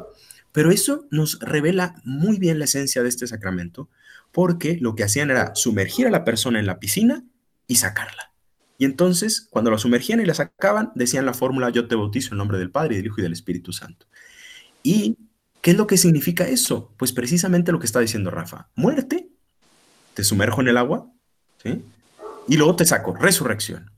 [0.51, 3.89] Pero eso nos revela muy bien la esencia de este sacramento,
[4.31, 7.23] porque lo que hacían era sumergir a la persona en la piscina
[7.67, 8.31] y sacarla.
[8.77, 12.37] Y entonces, cuando la sumergían y la sacaban, decían la fórmula yo te bautizo en
[12.37, 14.07] nombre del Padre del Hijo y del Espíritu Santo.
[14.83, 15.17] ¿Y
[15.61, 16.93] qué es lo que significa eso?
[16.97, 18.69] Pues precisamente lo que está diciendo Rafa.
[18.75, 19.29] Muerte,
[20.13, 21.11] te sumerjo en el agua,
[21.63, 21.83] ¿sí?
[22.47, 23.91] Y luego te saco, resurrección.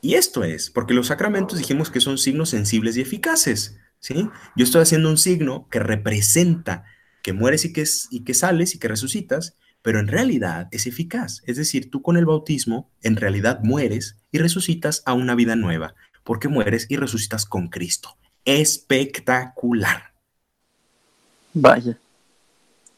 [0.00, 4.28] Y esto es, porque los sacramentos dijimos que son signos sensibles y eficaces, ¿sí?
[4.54, 6.84] Yo estoy haciendo un signo que representa
[7.22, 11.42] que mueres y que, y que sales y que resucitas, pero en realidad es eficaz.
[11.46, 15.94] Es decir, tú con el bautismo en realidad mueres y resucitas a una vida nueva,
[16.24, 18.18] porque mueres y resucitas con Cristo.
[18.46, 20.14] Espectacular.
[21.54, 21.98] Vaya.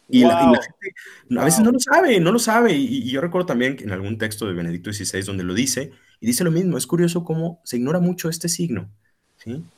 [0.09, 0.63] Y, la, y la Wow.
[0.63, 0.95] gente
[1.41, 2.75] a veces no lo sabe, no lo sabe.
[2.75, 5.93] Y, y yo recuerdo también que en algún texto de Benedicto XVI donde lo dice,
[6.21, 8.91] y dice lo mismo, es curioso cómo se ignora mucho este signo.
[9.37, 9.73] ¿sí?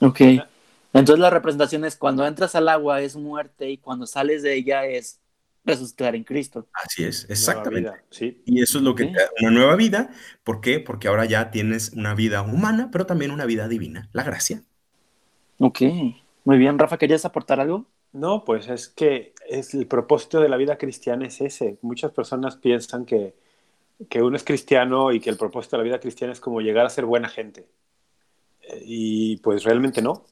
[0.00, 0.20] Ok.
[0.92, 4.86] Entonces la representación es cuando entras al agua es muerte y cuando sales de ella
[4.86, 5.20] es
[5.66, 6.68] resucitar en Cristo.
[6.72, 7.90] Así es, exactamente.
[7.90, 8.42] vida, Sí.
[8.44, 10.10] Y eso es lo que te da una nueva vida.
[10.44, 10.78] ¿Por qué?
[10.80, 14.64] Porque ahora ya tienes una vida humana, pero también una vida divina, la gracia.
[15.58, 15.80] Ok.
[16.44, 17.86] Muy bien, Rafa, ¿querías aportar algo?
[18.12, 21.78] No, pues es que es el propósito de la vida cristiana es ese.
[21.82, 23.34] Muchas personas piensan que,
[24.10, 26.86] que uno es cristiano y que el propósito de la vida cristiana es como llegar
[26.86, 27.68] a ser buena gente.
[28.62, 30.24] Eh, Y pues realmente no,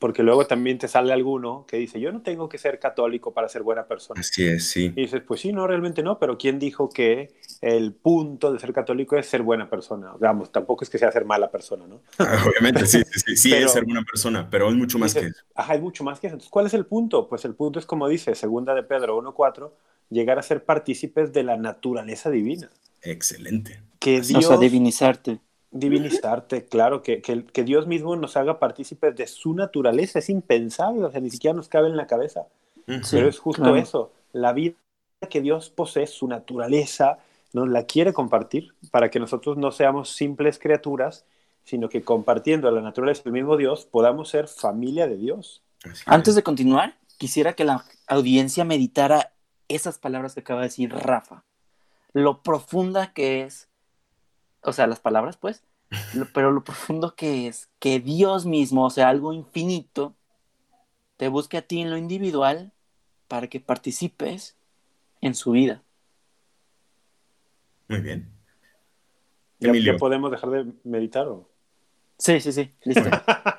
[0.00, 3.48] porque luego también te sale alguno que dice, yo no tengo que ser católico para
[3.50, 4.18] ser buena persona.
[4.20, 4.86] Así es, sí.
[4.96, 8.72] Y dices, pues sí, no, realmente no, pero ¿quién dijo que el punto de ser
[8.72, 10.12] católico es ser buena persona?
[10.18, 12.00] Vamos, tampoco es que sea ser mala persona, ¿no?
[12.48, 15.20] Obviamente, sí, sí, sí, sí Pero- es ser buena persona, pero es mucho más que
[15.26, 15.44] eso.
[15.54, 16.34] Ajá, hay mucho más que eso.
[16.34, 17.28] Entonces, ¿cuál es el punto?
[17.28, 19.70] Pues el punto es, como dice segunda de Pedro 1.4,
[20.08, 22.70] llegar a ser partícipes de la naturaleza divina.
[23.02, 23.82] Excelente.
[23.98, 25.40] Que Dios, O sea, divinizarte.
[25.70, 30.18] Divinizarte, claro, que, que, que Dios mismo nos haga partícipes de su naturaleza.
[30.18, 32.46] Es impensable, o sea, ni siquiera nos cabe en la cabeza.
[32.86, 33.16] Sí.
[33.16, 33.76] Pero es justo claro.
[33.76, 34.12] eso.
[34.32, 34.74] La vida
[35.28, 37.18] que Dios posee, su naturaleza,
[37.52, 41.24] nos la quiere compartir para que nosotros no seamos simples criaturas,
[41.64, 45.62] sino que compartiendo la naturaleza del mismo Dios podamos ser familia de Dios.
[46.06, 46.36] Antes es.
[46.36, 49.32] de continuar, quisiera que la audiencia meditara
[49.68, 51.44] esas palabras que acaba de decir Rafa.
[52.12, 53.68] Lo profunda que es,
[54.62, 55.62] o sea, las palabras, pues,
[56.14, 60.14] lo- pero lo profundo que es que Dios mismo, o sea, algo infinito,
[61.16, 62.72] te busque a ti en lo individual
[63.28, 64.56] para que participes
[65.20, 65.82] en su vida.
[67.88, 68.32] Muy bien.
[69.58, 69.92] ¿Ya, Emilio.
[69.94, 71.28] ya podemos dejar de meditar?
[71.28, 71.50] ¿o?
[72.18, 73.04] Sí, sí, sí, listo.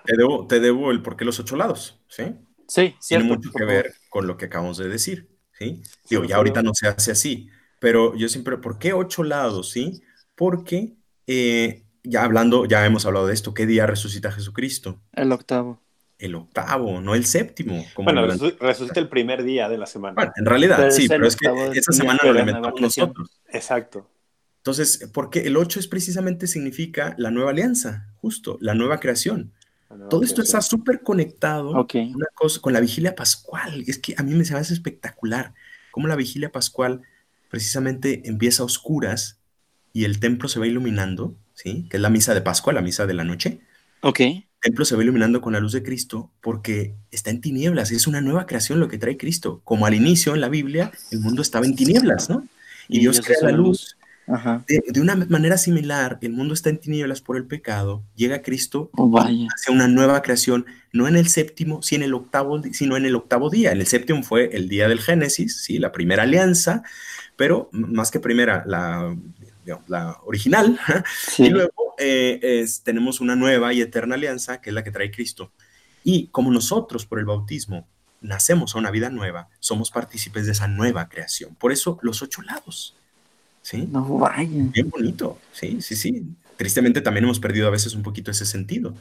[0.05, 2.23] Te debo, te debo el por qué los ocho lados, ¿sí?
[2.67, 3.35] Sí, Tiene cierto.
[3.35, 5.83] mucho por que ver con lo que acabamos de decir, ¿sí?
[6.09, 10.01] Digo, ya ahorita no se hace así, pero yo siempre, ¿por qué ocho lados, sí?
[10.41, 10.95] Porque
[11.27, 14.99] eh, ya hablando, ya hemos hablado de esto, ¿qué día resucita Jesucristo?
[15.13, 15.79] El octavo.
[16.17, 17.85] El octavo, no el séptimo.
[17.93, 20.15] Como Bueno, el- resucita el primer día de la semana.
[20.15, 23.39] Bueno, en realidad, Pero sí, pero es que esa semana lo inventamos nosotros.
[23.49, 24.09] Exacto.
[24.57, 29.51] Entonces, porque el 8 es precisamente significa la nueva alianza, justo, la nueva creación.
[29.91, 30.57] La nueva Todo esto creación.
[30.59, 31.93] está súper conectado Ok.
[32.15, 33.83] una cosa, con la vigilia pascual.
[33.85, 35.53] Es que a mí me se me hace espectacular
[35.91, 37.03] cómo la vigilia pascual
[37.49, 39.37] precisamente empieza a oscuras
[39.93, 41.85] y el templo se va iluminando, ¿sí?
[41.89, 43.59] Que es la misa de Pascua, la misa de la noche.
[44.01, 44.19] Ok.
[44.19, 47.91] El templo se va iluminando con la luz de Cristo porque está en tinieblas.
[47.91, 49.61] Es una nueva creación lo que trae Cristo.
[49.63, 52.47] Como al inicio en la Biblia, el mundo estaba en tinieblas, ¿no?
[52.87, 53.97] Y, Y Dios Dios crea la luz.
[54.27, 54.63] Ajá.
[54.67, 58.03] De, de una manera similar, el mundo está en tinieblas por el pecado.
[58.15, 59.47] Llega Cristo Oh, vaya.
[59.53, 63.05] hacia una nueva creación, no en el séptimo, sino en el octavo, di- sino en
[63.05, 63.71] el octavo día.
[63.71, 66.83] En el séptimo fue el día del Génesis, sí, la primera alianza,
[67.35, 69.17] pero más que primera, la,
[69.71, 70.79] digamos, la original,
[71.27, 71.45] Sí.
[71.45, 75.11] y luego eh, es- tenemos una nueva y eterna alianza, que es la que trae
[75.11, 75.51] Cristo.
[76.03, 77.87] Y como nosotros, por el bautismo,
[78.21, 81.55] nacemos a una vida nueva, somos partícipes de esa nueva creación.
[81.55, 82.95] Por eso los ocho lados.
[83.63, 83.87] ¿Sí?
[83.91, 84.47] No vaya.
[84.49, 86.23] Bien bonito, sí, sí, sí.
[86.57, 88.95] Tristemente también hemos perdido a veces un poquito ese sentido.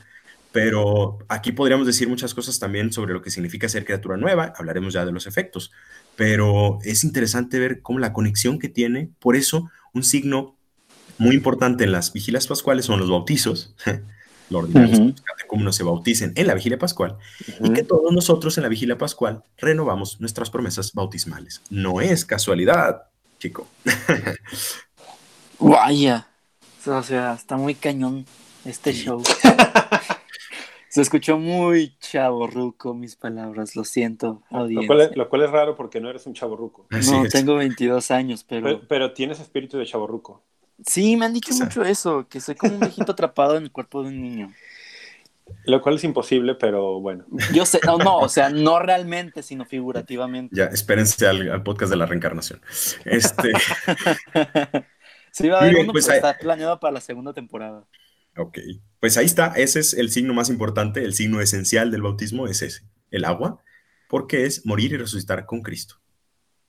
[0.53, 4.93] Pero aquí podríamos decir muchas cosas también sobre lo que significa ser criatura nueva, hablaremos
[4.93, 5.71] ya de los efectos,
[6.17, 10.57] pero es interesante ver cómo la conexión que tiene, por eso un signo
[11.21, 13.75] muy importante en las vigilias pascuales son los bautizos,
[14.51, 17.19] lo ordinario buscar de cómo no se bauticen en la vigilia pascual,
[17.63, 21.61] y que todos nosotros en la vigilia pascual renovamos nuestras promesas bautismales.
[21.69, 23.03] No es casualidad,
[23.39, 23.69] chico.
[25.61, 26.27] Vaya.
[26.87, 28.25] O sea, está muy cañón
[28.65, 29.23] este show.
[30.89, 34.87] Se escuchó muy chaborruco mis palabras, lo siento, Lo audiencia.
[34.89, 36.87] cual, es, lo cual es raro porque no eres un chaborruco.
[36.91, 37.33] No, es.
[37.33, 38.65] tengo 22 años, pero...
[38.65, 40.43] Pero, pero tienes espíritu de chaborruco.
[40.87, 41.67] Sí, me han dicho O sea.
[41.67, 44.57] mucho eso, que soy como un viejito atrapado en el cuerpo de un niño.
[45.65, 47.27] Lo cual es imposible, pero bueno.
[47.53, 50.55] Yo sé, no, no, o sea, no realmente, sino figurativamente.
[50.57, 52.61] Ya, espérense al, al podcast de la reencarnación.
[53.05, 53.53] Este,
[55.33, 57.87] Sí, va a haber bien, uno, pues pero ahí- está planeado para la segunda temporada.
[58.37, 58.59] ok,
[59.01, 62.63] pues ahí está, ese es el signo más importante, el signo esencial del bautismo es
[62.63, 63.63] ese, el agua,
[64.09, 65.97] porque es morir y resucitar con Cristo.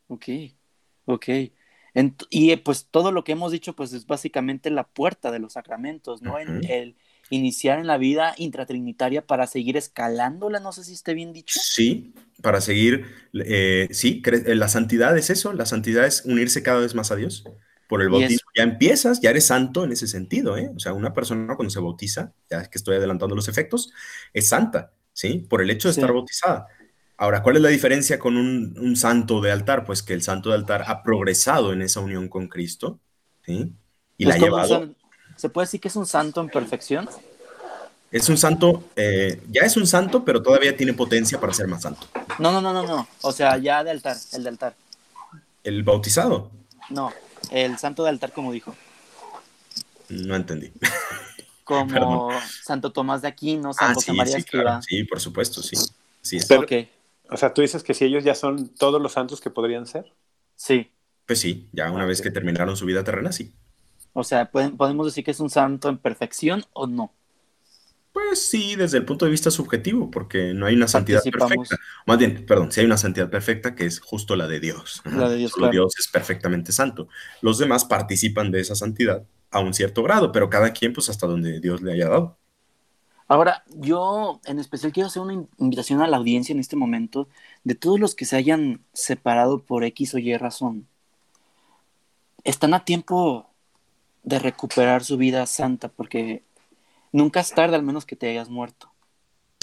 [0.08, 0.26] Ok,
[1.06, 1.26] ok.
[1.94, 5.40] Ent- y eh, pues todo lo que hemos dicho, pues es básicamente la puerta de
[5.40, 6.40] los sacramentos, ¿no?
[6.40, 6.62] En Ujú.
[6.70, 6.96] el
[7.30, 11.60] iniciar en la vida intratrinitaria para seguir escalándola, no sé si esté bien dicho.
[11.60, 16.80] Sí, para seguir, eh, sí, eh, la santidad es eso, la santidad es unirse cada
[16.80, 17.44] vez más a Dios.
[17.88, 20.72] Por el es- bautismo ya empiezas, ya eres santo en ese sentido, ¿eh?
[20.76, 23.92] O sea, una persona cuando se bautiza, ya que estoy adelantando los efectos,
[24.34, 25.40] es santa, ¿sí?
[25.50, 26.00] Por el hecho de Sí.
[26.02, 26.68] estar bautizada.
[27.22, 29.86] Ahora, ¿cuál es la diferencia con un, un santo de altar?
[29.86, 33.00] Pues que el santo de altar ha progresado en esa unión con Cristo,
[33.46, 33.72] ¿sí?
[34.18, 34.90] Y la ha Es como un llevado.
[35.36, 37.08] ¿Se puede decir que es un santo en perfección?
[38.12, 41.84] Es un santo, eh, ya es un santo, pero todavía tiene potencia para ser más
[41.84, 42.08] santo.
[42.40, 43.08] No, no, no, no, no.
[43.22, 44.74] O sea, ya de altar, el de altar.
[45.64, 46.50] El bautizado,
[46.90, 47.14] No,
[47.52, 48.76] el santo de altar, como dijo.
[50.10, 50.72] no entendí.
[51.64, 52.30] Como.
[52.64, 54.82] Santo Tomás de Aquino, Ah, San sí, María sí, claro.
[54.82, 55.78] Sí, por supuesto, sí.
[56.22, 56.48] Sí, es.
[56.48, 56.72] Pero- Ok,
[57.32, 60.14] O sea, tú dices que si ellos ya son todos los santos que podrían ser.
[60.56, 60.92] sí.
[61.26, 63.56] Pues sí, ya una Ah, vez que terminaron su vida terrena, sí.
[64.14, 67.14] O sea, ¿pueden- ¿podemos decir que es un santo en perfección o no?
[68.14, 71.78] Pues sí, desde el punto de vista subjetivo, porque no hay una santidad perfecta.
[72.06, 75.02] Más bien, perdón, sí hay una santidad perfecta que es justo la de Dios.
[75.14, 75.72] La de Dios, Solo claro.
[75.72, 77.08] Dios es perfectamente santo.
[77.42, 81.26] Los demás participan de esa santidad a un cierto grado, pero cada quien pues hasta
[81.28, 82.38] donde Dios le haya dado.
[83.32, 87.30] Ahora, yo en especial quiero hacer una in- invitación a la audiencia en este momento
[87.64, 90.86] de todos los que se hayan separado por X o Y razón.
[92.44, 93.48] Están a tiempo
[94.24, 96.44] de recuperar su vida santa porque
[97.14, 98.92] nunca es tarde al menos que te hayas muerto.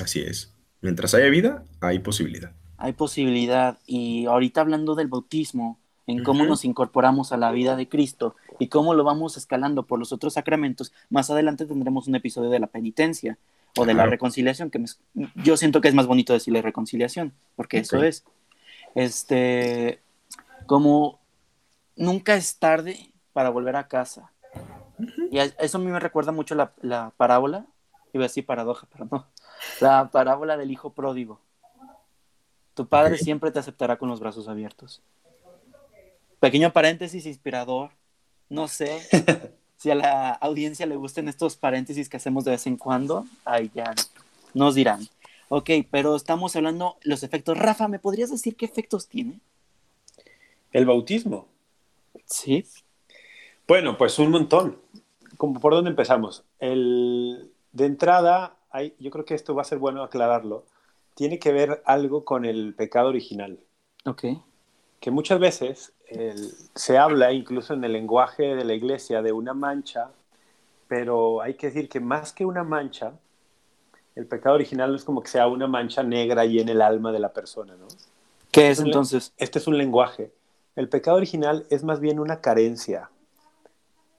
[0.03, 0.51] Así es.
[0.81, 2.53] Mientras haya vida, hay posibilidad.
[2.79, 7.87] Hay posibilidad y ahorita hablando del bautismo, en cómo nos incorporamos a la vida de
[7.87, 12.49] Cristo y cómo lo vamos escalando por los otros sacramentos, más adelante tendremos un episodio
[12.49, 13.37] de la penitencia
[13.77, 14.89] o de la reconciliación, que me-
[15.37, 18.25] yo siento que es más bonito decirle reconciliación, porque eso es.
[18.95, 20.01] Este,
[20.67, 21.21] como
[21.97, 24.33] nunca es tarde para volver a casa.
[25.31, 27.67] Y a- eso a mí me recuerda mucho la, la parábola,
[28.13, 29.27] iba a decir paradoja, pero no,
[29.81, 31.41] la parábola del hijo pródigo.
[32.75, 35.03] Tu padre siempre te aceptará con los brazos abiertos.
[36.41, 37.91] Pequeño paréntesis inspirador.
[38.49, 39.01] No sé
[39.79, 43.25] si a la audiencia le gusten estos paréntesis que hacemos de vez en cuando.
[43.45, 43.95] Ahí ya
[44.53, 45.09] nos dirán.
[45.49, 47.57] Ok, pero estamos hablando los efectos.
[47.57, 49.41] Rafa, ¿me podrías decir qué efectos tiene?
[50.73, 51.47] El bautismo.
[52.27, 52.67] Sí.
[53.67, 54.79] Bueno, pues un montón.
[55.37, 56.45] Como ¿Por dónde empezamos?
[56.59, 60.67] El, de entrada, hay, yo creo que esto va a ser bueno aclararlo.
[61.15, 63.61] Tiene que ver algo con el pecado original.
[64.05, 64.25] Ok.
[65.01, 69.55] Que muchas veces el- se habla incluso en el lenguaje de la iglesia de una
[69.55, 70.11] mancha,
[70.89, 73.13] pero hay que decir que más que una mancha,
[74.17, 77.13] el pecado original no es como que sea una mancha negra ahí en el alma
[77.13, 77.87] de la persona, ¿no?
[78.51, 79.33] ¿Qué es le- entonces?
[79.37, 80.33] Este es un lenguaje.
[80.75, 83.11] El pecado original es más bien una carencia.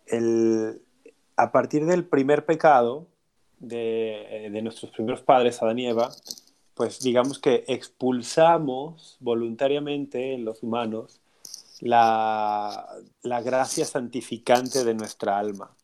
[0.05, 0.81] El-
[1.35, 3.07] a partir del primer pecado
[3.59, 6.09] de, de nuestros primeros padres, Adán y Eva,
[6.79, 11.19] pues digamos que expulsamos voluntariamente en los humanos
[11.81, 12.87] la,
[13.21, 15.75] la gracia santificante de nuestra alma.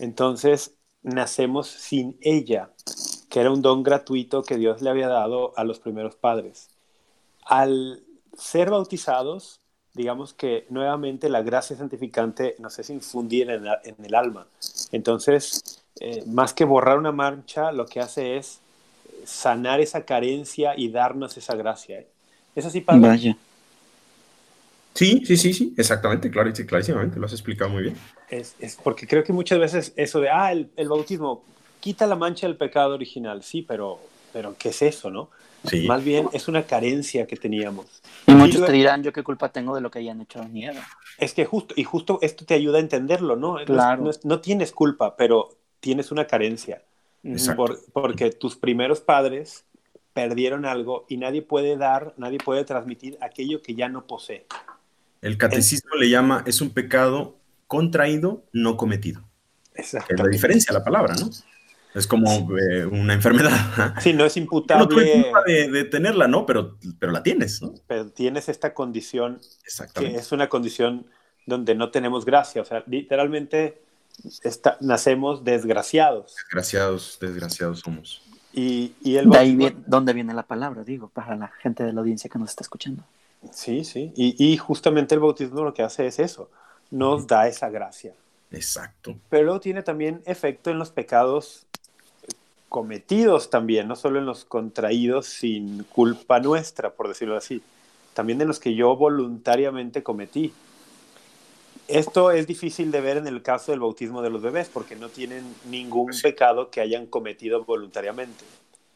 [0.00, 2.72] Entonces nacemos sin ella,
[3.28, 6.70] que era un don gratuito que Dios le había dado a los primeros padres.
[7.44, 8.02] Al
[8.36, 9.60] ser bautizados,
[9.94, 14.48] digamos que nuevamente la gracia santificante nos es infundir en, en el alma.
[14.90, 18.60] Entonces, eh, más que borrar una mancha, lo que hace es
[19.24, 22.04] sanar esa carencia y darnos esa gracia.
[22.54, 23.08] ¿Es así, Padre?
[23.08, 23.36] Vaya.
[24.94, 27.96] Sí, sí, sí, sí, exactamente, claro, sí, clarísimamente, lo has explicado muy bien.
[28.28, 31.44] Es, es porque creo que muchas veces eso de, ah, el, el bautismo
[31.80, 33.98] quita la mancha del pecado original, sí, pero,
[34.32, 35.30] pero ¿qué es eso, no?
[35.64, 37.86] Sí, Más bien es una carencia que teníamos.
[38.26, 40.64] Y muchos lo- te dirán, yo qué culpa tengo de lo que hayan hecho ni
[40.66, 40.86] Eva.
[41.18, 43.58] Es que justo, y justo esto te ayuda a entenderlo, ¿no?
[43.58, 44.02] No Claro.
[44.04, 46.82] No, es- no tienes culpa, pero tienes una carencia.
[47.22, 47.64] Exacto.
[47.64, 49.64] Por- porque tus primeros padres
[50.12, 54.46] perdieron algo y nadie puede dar, nadie puede transmitir aquello que ya no posee.
[55.22, 59.22] el catecismo le llama, es un pecado contraído, no cometido.
[59.74, 61.30] Es la diferencia, la palabra, ¿no?
[61.94, 63.94] Es como eh, una enfermedad.
[64.00, 64.36] Sí, no es
[64.76, 66.46] No tuve imputable, culpa de, de tenerla, ¿no?
[66.46, 67.74] Pero, pero la tienes, ¿no?
[67.86, 70.18] pero tienes esta condición que Exactamente.
[70.20, 71.06] es una condición
[71.46, 72.62] donde no tenemos gracia.
[72.62, 73.82] O sea, literalmente
[74.42, 76.34] está- nacemos desgraciados.
[76.36, 78.22] Desgraciados, desgraciados somos.
[78.52, 80.82] Y, y el De ahí viene, ¿dónde viene la palabra?
[80.82, 83.02] Digo, para la gente de la audiencia que nos está escuchando.
[83.52, 84.12] Sí, sí.
[84.16, 86.50] Y, y justamente el bautismo lo que hace es eso,
[86.90, 88.12] nos da esa gracia.
[88.50, 89.16] Exacto.
[89.28, 91.64] Pero tiene también efecto en los pecados
[92.68, 97.62] cometidos también, no solo en los contraídos sin culpa nuestra, por decirlo así,
[98.14, 100.52] también en los que yo voluntariamente cometí.
[101.90, 105.08] Esto es difícil de ver en el caso del bautismo de los bebés, porque no
[105.08, 106.22] tienen ningún Sí.
[106.22, 108.44] pecado que hayan cometido voluntariamente.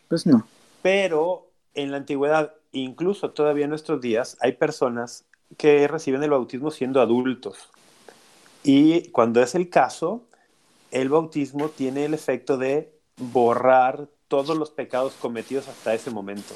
[0.09, 0.47] Pues no.
[0.83, 5.25] Pero en la antigüedad, incluso todavía en nuestros días, hay personas
[5.57, 7.69] que reciben el bautismo siendo adultos.
[8.63, 10.23] Y cuando es el caso,
[10.91, 16.55] el bautismo tiene el efecto de borrar todos los pecados cometidos hasta ese momento.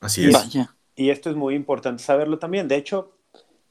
[0.00, 0.32] Así es.
[0.32, 0.74] Vaya.
[0.94, 2.68] Y esto es muy importante saberlo también.
[2.68, 3.12] De hecho,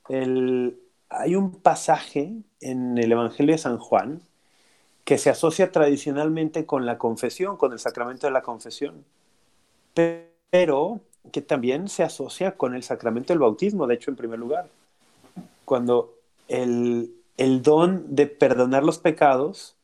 [0.09, 4.21] hay un pasaje en el Evangelio de San Juan
[5.05, 9.05] que se asocia tradicionalmente con la confesión, con el sacramento de la confesión,
[9.93, 14.39] pe- pero que también se asocia con el sacramento del bautismo, de hecho, en primer
[14.39, 14.69] lugar.
[15.65, 16.13] Cuando
[16.47, 19.75] el don de perdonar los pecados,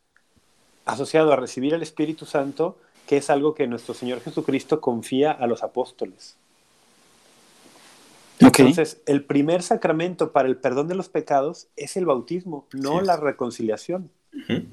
[0.86, 5.46] asociado a recibir el Espíritu Santo, que es algo que nuestro Señor Jesucristo confía a
[5.46, 6.36] los apóstoles.
[8.42, 8.58] Ok.
[8.58, 13.06] Entonces, el primer sacramento para el perdón de los pecados es el bautismo, no es.
[13.06, 14.10] la reconciliación.
[14.32, 14.66] Ujú.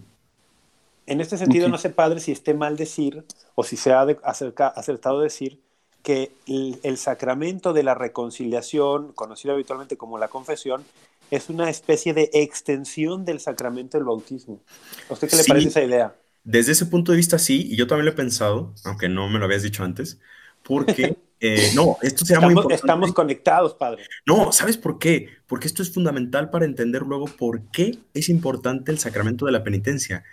[1.08, 1.72] En este sentido, Ok.
[1.72, 5.60] no sé, padre, si esté mal decir o si de- acerca- acertado decir
[6.04, 10.84] que el, el sacramento de la reconciliación, conocido habitualmente como la confesión,
[11.30, 14.62] es una especie de extensión del sacramento del bautismo.
[15.10, 15.50] ¿A usted qué le Sí.
[15.50, 16.16] parece esa idea?
[16.44, 19.40] Desde ese punto de vista, sí, y yo también lo he pensado, aunque no me
[19.40, 20.20] lo habías dicho antes,
[20.64, 22.76] porque, eh, no, esto será muy Estamos, importante.
[22.76, 24.04] estamos conectados, padre.
[24.26, 25.28] No, ¿sabes por qué?
[25.48, 29.64] Porque esto es fundamental para entender luego por qué es importante el sacramento de la
[29.64, 30.24] penitencia.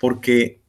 [0.00, 0.60] Porque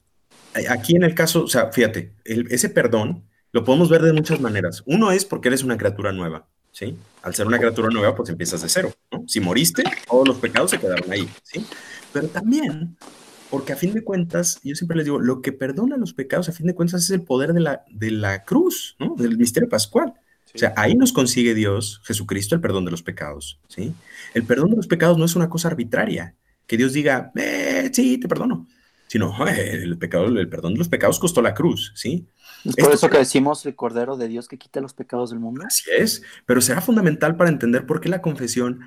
[0.55, 4.13] eh, aquí en el caso, o sea, fíjate, el- ese perdón lo podemos ver de
[4.13, 4.81] muchas maneras.
[4.85, 6.95] Uno es porque eres una criatura nueva, ¿sí?
[7.21, 9.23] Al ser una criatura nueva, pues empiezas de cero, ¿no?
[9.27, 11.65] Si moriste, todos los pecados se quedaron ahí, ¿sí?
[12.13, 12.95] Pero también
[13.49, 16.51] porque a fin de cuentas, yo siempre les digo, lo que perdona los pecados, a
[16.51, 19.15] fin de cuentas, es el poder de la, de la cruz, ¿no?
[19.15, 20.13] Del misterio pascual.
[20.45, 20.53] Sí.
[20.55, 23.93] O sea, ahí nos consigue Dios, Jesucristo, el perdón de los pecados, ¿sí?
[24.33, 26.35] El perdón de los pecados no es una cosa arbitraria,
[26.65, 28.67] que Dios diga, eh, sí, te perdono,
[29.07, 32.27] sino el, pecado, el perdón de los pecados costó la cruz, ¿sí?
[32.65, 35.29] Es Esto por eso que- que decimos el Cordero de Dios que quita los pecados
[35.29, 35.63] del mundo.
[35.65, 38.81] Así es, pero será fundamental para entender por qué la confesión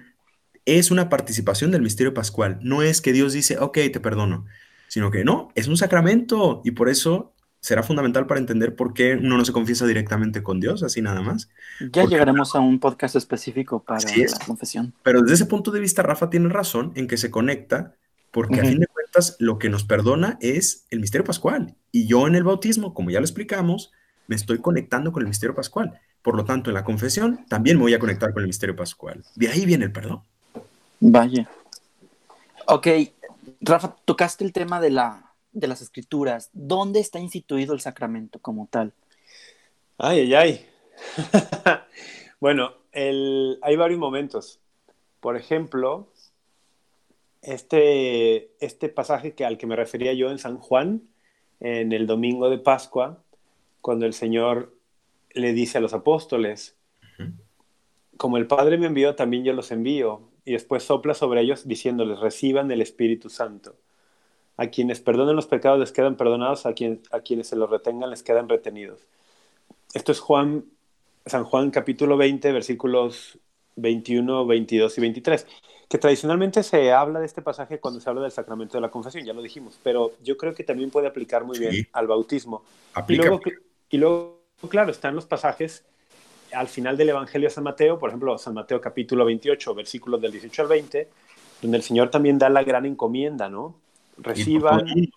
[0.66, 2.58] es una participación del misterio pascual.
[2.62, 4.44] No es que Dios dice, ok, te perdono,
[4.88, 9.14] sino que no, es un sacramento y por eso será fundamental para entender por qué
[9.14, 11.48] uno no se confiesa directamente con Dios, así nada más.
[11.80, 14.32] Ya Porque- llegaremos a un podcast específico para Así es.
[14.38, 14.94] la confesión.
[15.04, 17.94] Pero desde ese punto de vista, Rafa tiene razón en que se conecta,
[18.32, 21.76] porque a fin de cuentas lo que nos perdona es el misterio pascual.
[21.92, 23.92] Y yo en el bautismo, como ya lo explicamos,
[24.26, 26.00] me estoy conectando con el misterio pascual.
[26.22, 29.22] Por lo tanto, en la confesión también me voy a conectar con el misterio pascual.
[29.36, 30.22] De ahí viene el perdón.
[31.04, 31.50] Vaya.
[32.68, 32.86] Ok,
[33.60, 36.48] Rafa, tocaste el tema de, la, de las escrituras.
[36.52, 38.92] ¿Dónde está instituido el sacramento como tal?
[39.98, 40.66] Ay, ay, ay.
[42.40, 44.60] bueno, el- hay varios momentos.
[45.18, 46.06] Por ejemplo,
[47.42, 51.02] este, este pasaje que, al que me refería yo en San Juan,
[51.58, 53.24] en el domingo de Pascua,
[53.80, 54.72] cuando el Señor
[55.34, 56.76] le dice a los apóstoles,
[58.16, 60.30] como el Padre me envió, también yo los envío.
[60.44, 63.74] Y después sopla sobre ellos diciéndoles, reciban el Espíritu Santo.
[64.56, 68.10] A quienes perdonen los pecados les quedan perdonados, a, quien- a quienes se los retengan
[68.10, 69.00] les quedan retenidos.
[69.94, 70.64] Esto es Juan
[71.24, 73.38] San Juan capítulo 20, versículos
[73.76, 75.46] 21, 22 y 23,
[75.88, 79.24] que tradicionalmente se habla de este pasaje cuando se habla del sacramento de la confesión,
[79.24, 81.60] ya lo dijimos, pero yo creo que también puede aplicar muy Sí.
[81.68, 82.64] bien al bautismo.
[83.08, 83.40] Y luego,
[83.88, 85.84] y luego, claro, están los pasajes
[86.52, 90.32] al final del Evangelio de San Mateo, por ejemplo, San Mateo capítulo 28, versículos del
[90.32, 91.08] 18 al 20,
[91.62, 93.76] donde el Señor también da la gran encomienda, ¿no?
[94.18, 95.10] Reciban, eh,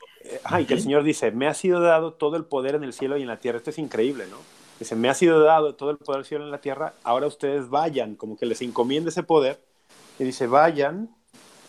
[0.44, 2.94] ajá, y que el Señor dice, me ha sido dado todo el poder en el
[2.94, 3.58] cielo y en la tierra.
[3.58, 4.38] Esto es increíble, ¿no?
[4.80, 7.28] Dice, me ha sido dado todo el poder del cielo y en la tierra, ahora
[7.28, 9.60] ustedes vayan, como que les encomienda ese poder.
[10.20, 11.10] Y dice, vayan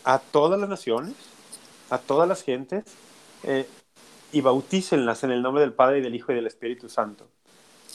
[0.03, 1.15] a todas las naciones,
[1.89, 2.85] a todas las gentes,
[3.43, 3.67] eh,
[4.31, 7.27] y bautícenlas en el nombre del Padre y del Hijo y del Espíritu Santo,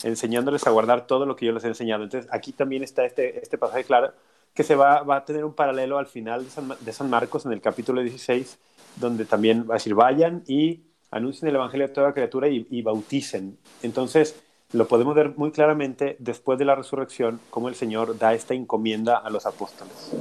[0.05, 2.05] enseñándoles a guardar todo lo que yo les he enseñado.
[2.05, 4.13] Entonces, aquí también está este, este pasaje claro,
[4.55, 7.09] que se va, va a tener un paralelo al final de San, Ma- de San
[7.11, 8.59] Marcos, en el capítulo 16,
[8.97, 12.83] donde también va a decir, vayan y anuncien el Evangelio a toda criatura y, y
[12.83, 13.59] bauticen.
[13.83, 14.37] Entonces,
[14.73, 19.17] lo podemos ver muy claramente después de la resurrección, cómo el Señor da esta encomienda
[19.19, 20.17] a los apóstoles.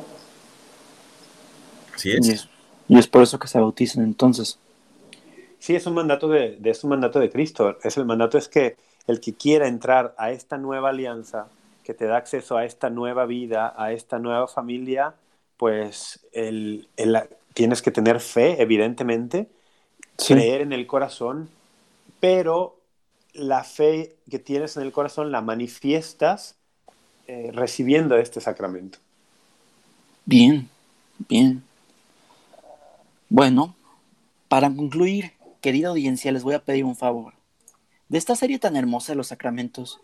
[1.95, 2.27] Así Y es.
[2.31, 2.49] es,
[2.87, 4.59] y es por eso que se bautizan entonces.
[5.59, 7.77] Sí, es un mandato de, de- es un mandato de Cristo.
[7.83, 8.77] Es el mandato es que
[9.07, 11.47] el que quiera entrar a esta nueva alianza,
[11.83, 15.15] que te da acceso a esta nueva vida, a esta nueva familia,
[15.57, 17.17] pues el, el-
[17.53, 19.47] tienes que tener fe, evidentemente,
[20.17, 20.33] Sí.
[20.35, 21.49] creer en el corazón,
[22.19, 22.77] pero
[23.33, 26.55] la fe que tienes en el corazón la manifiestas
[27.27, 28.99] eh, recibiendo este sacramento.
[30.25, 30.69] Bien,
[31.29, 31.63] bien.
[33.29, 33.75] Bueno,
[34.47, 35.31] para concluir,
[35.61, 37.33] querida audiencia, les voy a pedir un favor.
[38.11, 40.01] De esta serie tan hermosa de los sacramentos,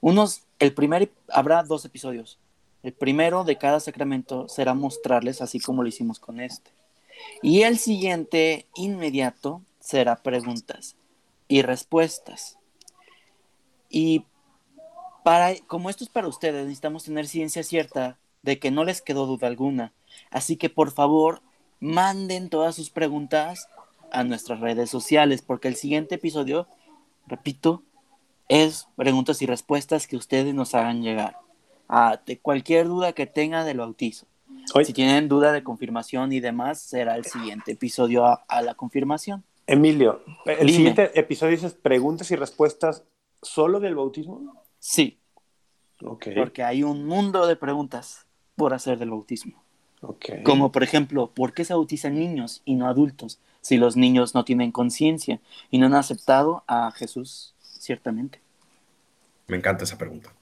[0.00, 2.38] unos, el primer, habrá dos episodios.
[2.82, 6.70] El primero de cada sacramento será mostrarles, así como lo hicimos con este.
[7.42, 10.96] Y el siguiente, inmediato, será preguntas
[11.48, 12.56] y respuestas.
[13.90, 14.24] Y
[15.22, 19.26] para, como esto es para ustedes, necesitamos tener ciencia cierta de que no les quedó
[19.26, 19.92] duda alguna.
[20.30, 21.42] Así que por favor,
[21.78, 23.68] manden todas sus preguntas
[24.12, 26.66] a nuestras redes sociales, porque el siguiente episodio,
[27.30, 27.82] repito,
[28.48, 31.36] es preguntas y respuestas que ustedes nos hagan llegar.
[31.88, 34.26] A de cualquier duda que tengan del bautizo.
[34.84, 39.42] Si tienen duda de confirmación y demás, será el siguiente episodio a, a la confirmación.
[39.66, 40.72] Emilio, el Dime.
[40.72, 43.04] siguiente episodio dices preguntas y respuestas
[43.42, 44.62] solo del bautismo.
[44.78, 45.18] Sí,
[46.36, 48.26] porque hay un mundo de preguntas
[48.56, 49.62] por hacer del bautismo.
[50.44, 54.44] Como por ejemplo, ¿por qué se bautizan niños y no adultos si los niños no
[54.44, 55.40] tienen conciencia
[55.70, 58.40] y no han aceptado a Jesús ciertamente?
[59.46, 60.32] Me encanta esa pregunta.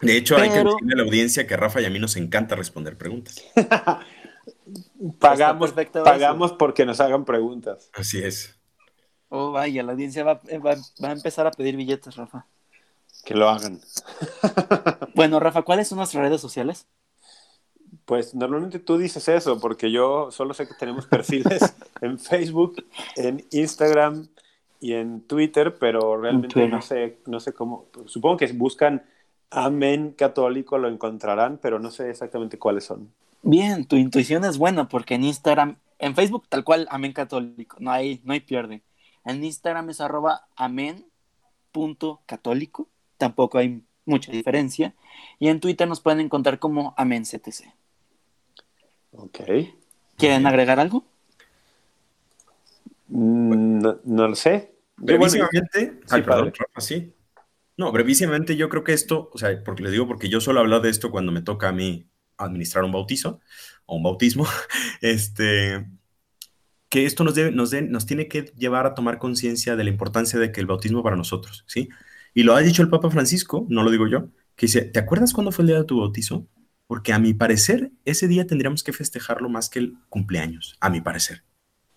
[0.00, 2.16] De hecho, hay que decirle a la audiencia que a Rafa y a mí nos
[2.16, 3.42] encanta responder preguntas.
[5.18, 5.72] Pagamos,
[6.04, 7.90] pagamos porque nos hagan preguntas.
[7.92, 8.56] Así es.
[9.28, 12.46] Oh, vaya, la audiencia va, va- va a empezar a pedir billetes, Rafa.
[13.24, 13.80] Que lo hagan.
[15.14, 16.86] Bueno, Rafa, ¿cuáles son nuestras redes sociales?
[18.04, 22.84] Pues normalmente tú dices eso, porque yo solo sé que tenemos perfiles en Facebook,
[23.16, 24.26] en Instagram
[24.80, 26.70] y en Twitter, pero realmente Twitter.
[26.70, 27.86] no sé, no sé cómo.
[28.06, 29.02] Supongo que si buscan
[29.54, 33.12] Amén Católico lo encontrarán, pero no sé exactamente cuáles son.
[33.42, 37.90] Bien, tu intuición es buena porque en Instagram, en Facebook tal cual, amén católico, no
[37.90, 38.82] hay, no hay pierde.
[39.24, 41.04] En Instagram es arroba amén
[41.70, 42.88] punto católico,
[43.18, 44.94] tampoco hay mucha diferencia.
[45.38, 47.74] Y en Twitter nos pueden encontrar como amén CTC.
[49.12, 49.40] Ok.
[50.16, 51.04] ¿Quieren agregar algo?
[53.08, 54.74] Mm, No, no lo sé.
[54.96, 56.52] Brevísimamente, Sí, perdón, padre.
[56.58, 57.14] Rafa, sí.
[57.76, 60.80] No, brevísimamente yo creo que esto, o sea, porque le digo porque yo solo hablo
[60.80, 62.06] de esto cuando me toca a mí
[62.36, 63.40] administrar un bautizo
[63.86, 64.46] o un bautismo,
[65.00, 65.86] este,
[66.88, 69.90] que esto nos, debe, nos, de- nos tiene que llevar a tomar conciencia de la
[69.90, 71.88] importancia de que el bautismo para nosotros, ¿sí?
[72.34, 75.32] Y lo ha dicho el Papa Francisco, no lo digo yo, que dice, ¿te acuerdas
[75.32, 76.46] cuándo fue el día de tu bautizo?
[76.92, 81.00] Porque a mi parecer, ese día tendríamos que festejarlo más que el cumpleaños, a mi
[81.00, 81.42] parecer.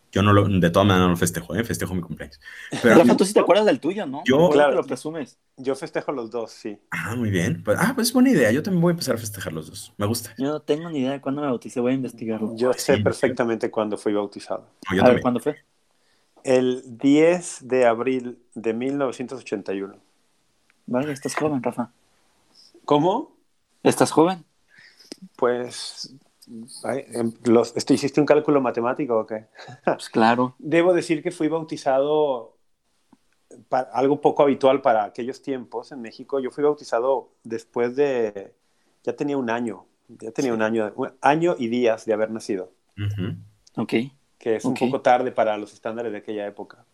[0.10, 1.66] Yo no lo, de todas maneras no lo festejo, ¿eh?
[1.66, 2.40] festejo mi cumpleaños.
[2.82, 4.24] Pero, Rafa, tú sí te acuerdas del tuyo, ¿no?
[4.26, 4.70] Yo- Claro.
[4.70, 5.38] que lo presumes.
[5.58, 6.80] yo festejo los dos, sí.
[6.92, 7.62] Ah, muy bien.
[7.62, 8.54] Pues, ah, pues es buena idea.
[8.54, 9.92] Yo también voy a empezar a festejar los dos.
[9.98, 10.34] Me gusta.
[10.38, 12.56] Yo no tengo ni idea de cuándo me bauticé, voy a investigarlo.
[12.56, 13.04] Yo sé Sí.
[13.04, 14.70] perfectamente cuándo fui bautizado.
[14.90, 15.20] No, yo a ver.
[15.22, 15.58] ¿cuándo fue?
[16.46, 19.98] El 10 de abril de 1981.
[20.86, 21.92] Vaya, estás joven, Rafa.
[22.86, 23.36] ¿Cómo?
[23.84, 24.46] ¿Estás joven?
[25.36, 26.16] Pues,
[27.14, 29.48] em, los, ¿esto hiciste un cálculo matemático o qué?
[29.84, 30.56] Pues claro.
[30.60, 32.58] Debo decir que fui bautizado,
[33.70, 36.40] pa- algo poco habitual para aquellos tiempos en México.
[36.40, 38.54] Yo fui bautizado después de,
[39.04, 42.72] ya tenía un año, ya tenía un año, un año y días de haber nacido,
[42.98, 43.36] Ujú.
[43.82, 43.94] Ok.
[44.38, 46.86] que es un poco tarde para los estándares de aquella época.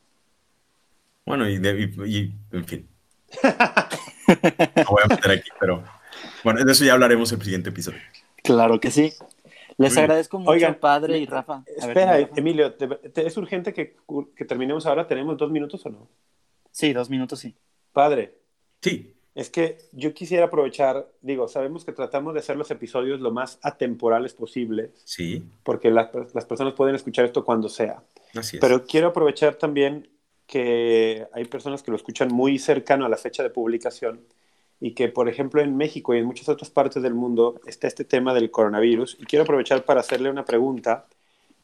[1.26, 2.88] Bueno, y, de- y- y, en fin.
[4.76, 5.84] Lo voy a meter aquí, pero
[6.44, 8.00] bueno, de eso ya hablaremos el siguiente episodio.
[8.44, 9.14] Claro que sí.
[9.78, 10.00] Les Muy bien.
[10.00, 11.64] agradezco mucho, Oigan, padre y Rafa.
[11.66, 12.34] Ver, Espera, Rafa.
[12.36, 13.96] Emilio, ¿te- te- ¿es urgente que,
[14.36, 15.08] que terminemos ahora?
[15.08, 16.08] ¿Tenemos dos minutos o no?
[16.72, 17.56] Sí, dos minutos, sí.
[17.94, 18.36] Padre,
[18.82, 23.32] Sí, es que yo quisiera aprovechar, digo, sabemos que tratamos de hacer los episodios lo
[23.32, 28.04] más atemporales posibles, sí, porque las, las personas pueden escuchar esto cuando sea.
[28.36, 28.62] así es.
[28.62, 30.10] Pero quiero aprovechar también
[30.48, 34.22] que hay personas que lo escuchan muy cercano a la fecha de publicación
[34.82, 38.04] y que, por ejemplo, en México y en muchas otras partes del mundo está este
[38.04, 39.16] tema del coronavirus.
[39.20, 41.06] Y quiero aprovechar para hacerle una pregunta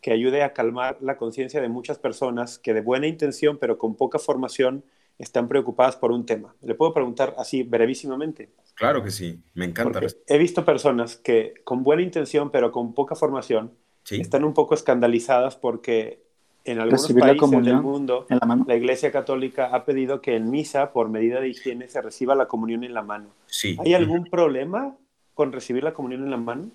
[0.01, 3.95] que ayude a calmar la conciencia de muchas personas que de buena intención, pero con
[3.95, 4.83] poca formación,
[5.17, 6.55] están preocupadas por un tema.
[6.61, 8.51] Le puedo preguntar así brevísimamente.
[8.75, 9.99] Claro que sí, me encanta.
[9.99, 13.71] Porque he visto personas que con buena intención, pero con poca formación,
[14.03, 16.26] Sí, están un poco escandalizadas porque
[16.67, 17.81] en algunos Recibir la países del comunión.
[17.83, 18.65] mundo ¿En la mano?
[18.67, 22.47] la Iglesia Católica ha pedido que en misa, por medida de higiene, se reciba la
[22.47, 23.29] comunión en la mano.
[23.47, 23.77] sí.
[23.83, 24.95] ¿Hay algún problema
[25.33, 26.69] con recibir la comunión en la mano?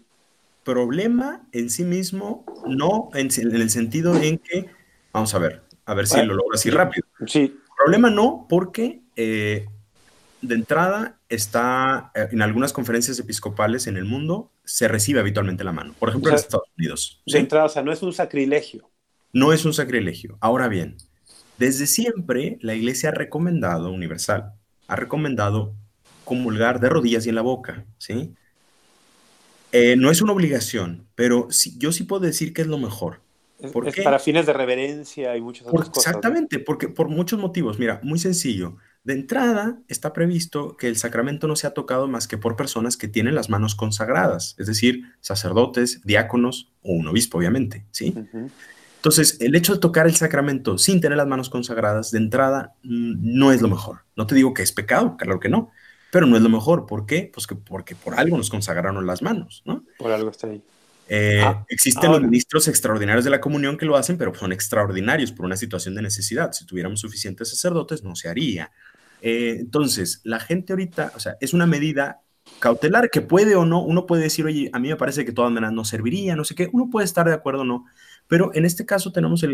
[0.65, 4.67] problema en sí mismo, no en, en el sentido en que,
[5.13, 7.05] vamos a ver, a ver si lo logro así rápido.
[7.27, 9.67] Sí, Problema no, porque eh,
[10.41, 15.73] de entrada está eh, en algunas conferencias episcopales en el mundo, se recibe habitualmente la
[15.73, 15.95] mano.
[15.99, 17.21] Por ejemplo, O en Estados Unidos.
[17.27, 17.39] de ¿sí?
[17.39, 18.89] entrada, o sea, no es un sacrilegio.
[19.33, 20.37] No es un sacrilegio.
[20.41, 20.97] Ahora bien,
[21.59, 24.53] desde siempre la Iglesia ha recomendado, universal,
[24.89, 25.75] ha recomendado
[26.25, 28.35] comulgar de rodillas y en la boca, ¿sí?
[29.73, 33.21] Eh, no es una obligación, pero sí- yo sí puedo decir que es lo mejor.
[33.73, 34.03] ¿Por es qué?
[34.03, 36.13] para fines de reverencia y muchas Por- otras cosas.
[36.13, 36.19] ¿no?
[36.19, 37.79] exactamente, porque por muchos motivos.
[37.79, 38.77] Mira, muy sencillo.
[39.05, 43.09] De entrada está previsto que el sacramento no sea tocado más que por personas que
[43.09, 48.15] tienen las manos consagradas, es decir, sacerdotes, diáconos o un obispo, obviamente, ¿sí?
[49.03, 53.15] Entonces, el hecho de tocar el sacramento sin tener las manos consagradas, de entrada, mm,
[53.37, 54.05] no es lo mejor.
[54.15, 55.73] No te digo que es pecado, claro que no,
[56.13, 56.87] pero no es lo mejor.
[56.87, 57.29] ¿Por qué?
[57.35, 59.85] Pues que porque por algo nos consagraron las manos, ¿no?
[59.99, 60.63] Por algo está ahí.
[61.09, 62.21] Eh, Ah, existen ahora.
[62.21, 65.97] los ministros extraordinarios de la comunión que lo hacen, pero son extraordinarios por una situación
[65.97, 66.53] de necesidad.
[66.53, 68.71] Si tuviéramos suficientes sacerdotes, no se haría.
[69.21, 72.21] Eh, entonces, la gente ahorita, o sea, es una medida
[72.61, 75.51] cautelar que puede o no, uno puede decir, oye, a mí me parece que todas
[75.53, 77.85] maneras no serviría, no sé qué, uno puede estar de acuerdo o no,
[78.29, 79.45] pero en este caso tenemos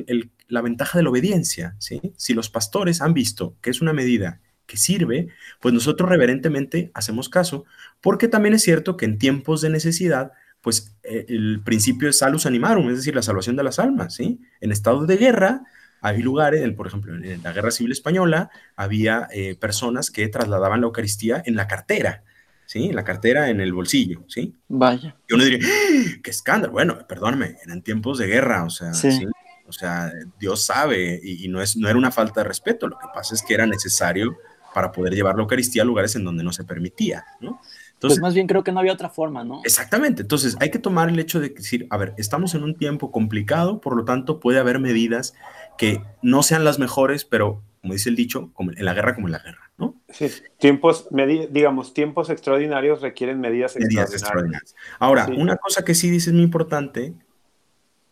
[0.49, 2.01] la ventaja de la obediencia, ¿sí?
[2.17, 5.29] Si los pastores han visto que es una medida que sirve,
[5.61, 7.65] pues nosotros reverentemente hacemos caso,
[8.01, 12.47] porque también es cierto que en tiempos de necesidad, pues eh, el principio es salus
[12.47, 14.21] animarum, es decir, la salvación de las almas.
[14.21, 15.63] En estados de guerra
[16.01, 20.87] hay lugares, por ejemplo, en la Guerra Civil Española había eh, personas que trasladaban la
[20.87, 22.23] Eucaristía en la cartera,
[22.69, 22.93] ¿sí?
[22.93, 24.55] La cartera, en el bolsillo, ¿sí?
[24.69, 25.17] Vaya.
[25.27, 26.19] Y uno diría, ¡Ah!
[26.23, 26.73] ¡qué escándalo!
[26.75, 29.11] Bueno, perdóname, eran tiempos de guerra, o sea, Sí.
[29.11, 29.27] ¿sí?
[29.67, 32.99] O sea, Dios sabe, y, y no, es, no era una falta de respeto, lo
[32.99, 34.37] que pasa es que era necesario
[34.75, 37.59] para poder llevar la Eucaristía a lugares en donde no se permitía, ¿no?
[37.59, 39.63] Pues Entonces, más bien creo que no había otra forma, ¿no?
[39.65, 43.11] Exactamente, entonces hay que tomar el hecho de decir, a ver, estamos en un tiempo
[43.11, 45.35] complicado, por lo tanto puede haber medidas
[45.79, 49.29] que no sean las mejores, pero como dice el dicho, como en la guerra como
[49.29, 49.95] en la guerra, ¿no?
[50.09, 51.09] Sí, tiempos,
[51.51, 54.63] digamos, tiempos extraordinarios requieren medidas, Medidas extraordinarias.
[54.73, 54.75] extraordinarias.
[54.99, 55.33] Ahora, Sí.
[55.37, 57.15] una cosa que sí dice es muy importante,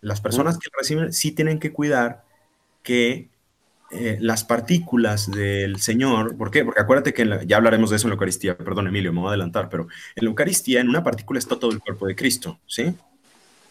[0.00, 2.24] las personas que reciben sí tienen que cuidar
[2.82, 3.28] que
[3.92, 6.64] eh, las partículas del Señor, ¿por qué?
[6.64, 9.26] Porque acuérdate que la- ya hablaremos de eso en la Eucaristía, perdón Emilio, me voy
[9.28, 9.84] a adelantar, pero
[10.16, 12.94] en la Eucaristía, en una partícula está todo el cuerpo de Cristo, ¿sí?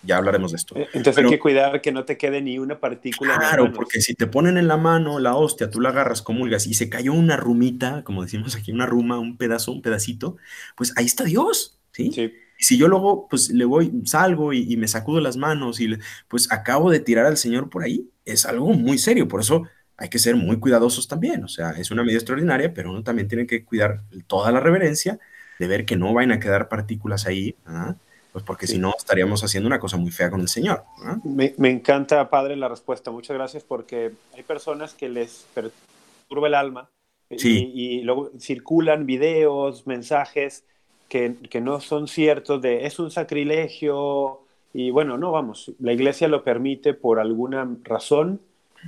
[0.06, 0.76] Ya hablaremos de esto.
[0.78, 3.38] Eh, Entonces Pero- hay que cuidar que no te quede ni una partícula.
[3.38, 6.74] Claro, porque si te ponen en la mano la hostia, tú la agarras, comulgas y
[6.74, 10.38] se cayó una rumita, como decimos aquí, una ruma, un pedazo, un pedacito,
[10.76, 12.12] pues ahí está Dios, ¿sí?
[12.14, 12.34] Sí.
[12.58, 15.90] Y si yo luego, pues le voy, salgo y, y me sacudo las manos y
[15.90, 19.64] le- pues acabo de tirar al Señor por ahí, es algo muy serio, por eso
[19.98, 23.28] hay que ser muy cuidadosos también, o sea, es una medida extraordinaria, pero uno también
[23.28, 25.20] tiene que cuidar toda la reverencia
[25.60, 27.96] de ver que no vayan a quedar partículas ahí, ¿ah?
[28.36, 28.74] Pues porque Sí.
[28.74, 30.84] si no estaríamos haciendo una cosa muy fea con el Señor.
[31.24, 33.10] Me, me encanta, padre, la respuesta.
[33.10, 36.90] Muchas gracias porque hay personas que les perturba el alma
[37.30, 37.72] y- Sí.
[37.74, 40.66] y, luego circulan videos, mensajes
[41.08, 44.42] que, que no son ciertos de es un sacrilegio
[44.74, 48.42] y bueno, no, vamos, la iglesia lo permite por alguna razón,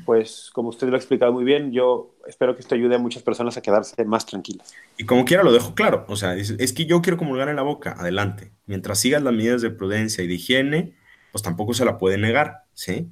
[0.05, 3.23] pues como usted lo ha explicado muy bien, yo espero que esto ayude a muchas
[3.23, 4.73] personas a quedarse más tranquilas.
[4.97, 7.61] Y como quiera lo dejo claro, o sea, es que yo quiero comulgar en la
[7.63, 8.51] boca, adelante.
[8.65, 10.93] Mientras sigas las medidas de prudencia y de higiene,
[11.31, 13.07] pues tampoco se la puede negar, ¿sí?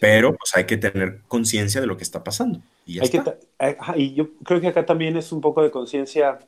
[0.00, 2.60] Pero pues hay que tener conciencia de lo que está pasando.
[2.86, 3.36] Y ya Hay que está.
[3.58, 6.38] ajá, y yo creo que acá también es un poco de conciencia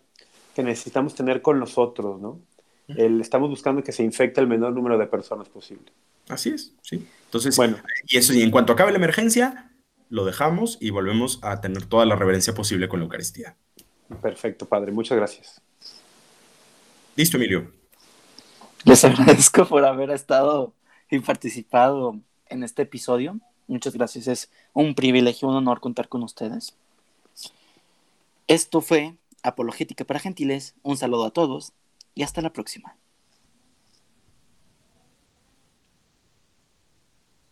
[0.54, 2.40] que necesitamos tener con nosotros, ¿no?
[2.88, 5.84] El- estamos buscando que se infecte el menor número de personas posible.
[6.28, 7.06] Así es, sí.
[7.26, 7.76] Entonces, Bueno,
[8.06, 9.70] y eso, y en cuanto acabe la emergencia,
[10.12, 13.56] lo dejamos y volvemos a tener toda la reverencia posible con la Eucaristía.
[14.20, 14.92] Perfecto, padre.
[14.92, 15.62] Muchas gracias.
[17.16, 17.72] Listo, Emilio.
[18.84, 20.74] Les agradezco por haber estado
[21.10, 23.40] y participado en este episodio.
[23.66, 24.26] Muchas gracias.
[24.28, 26.74] Es un privilegio, un honor contar con ustedes.
[28.48, 30.74] Esto fue Apologética para Gentiles.
[30.82, 31.72] Un saludo a todos
[32.14, 32.96] y hasta la próxima.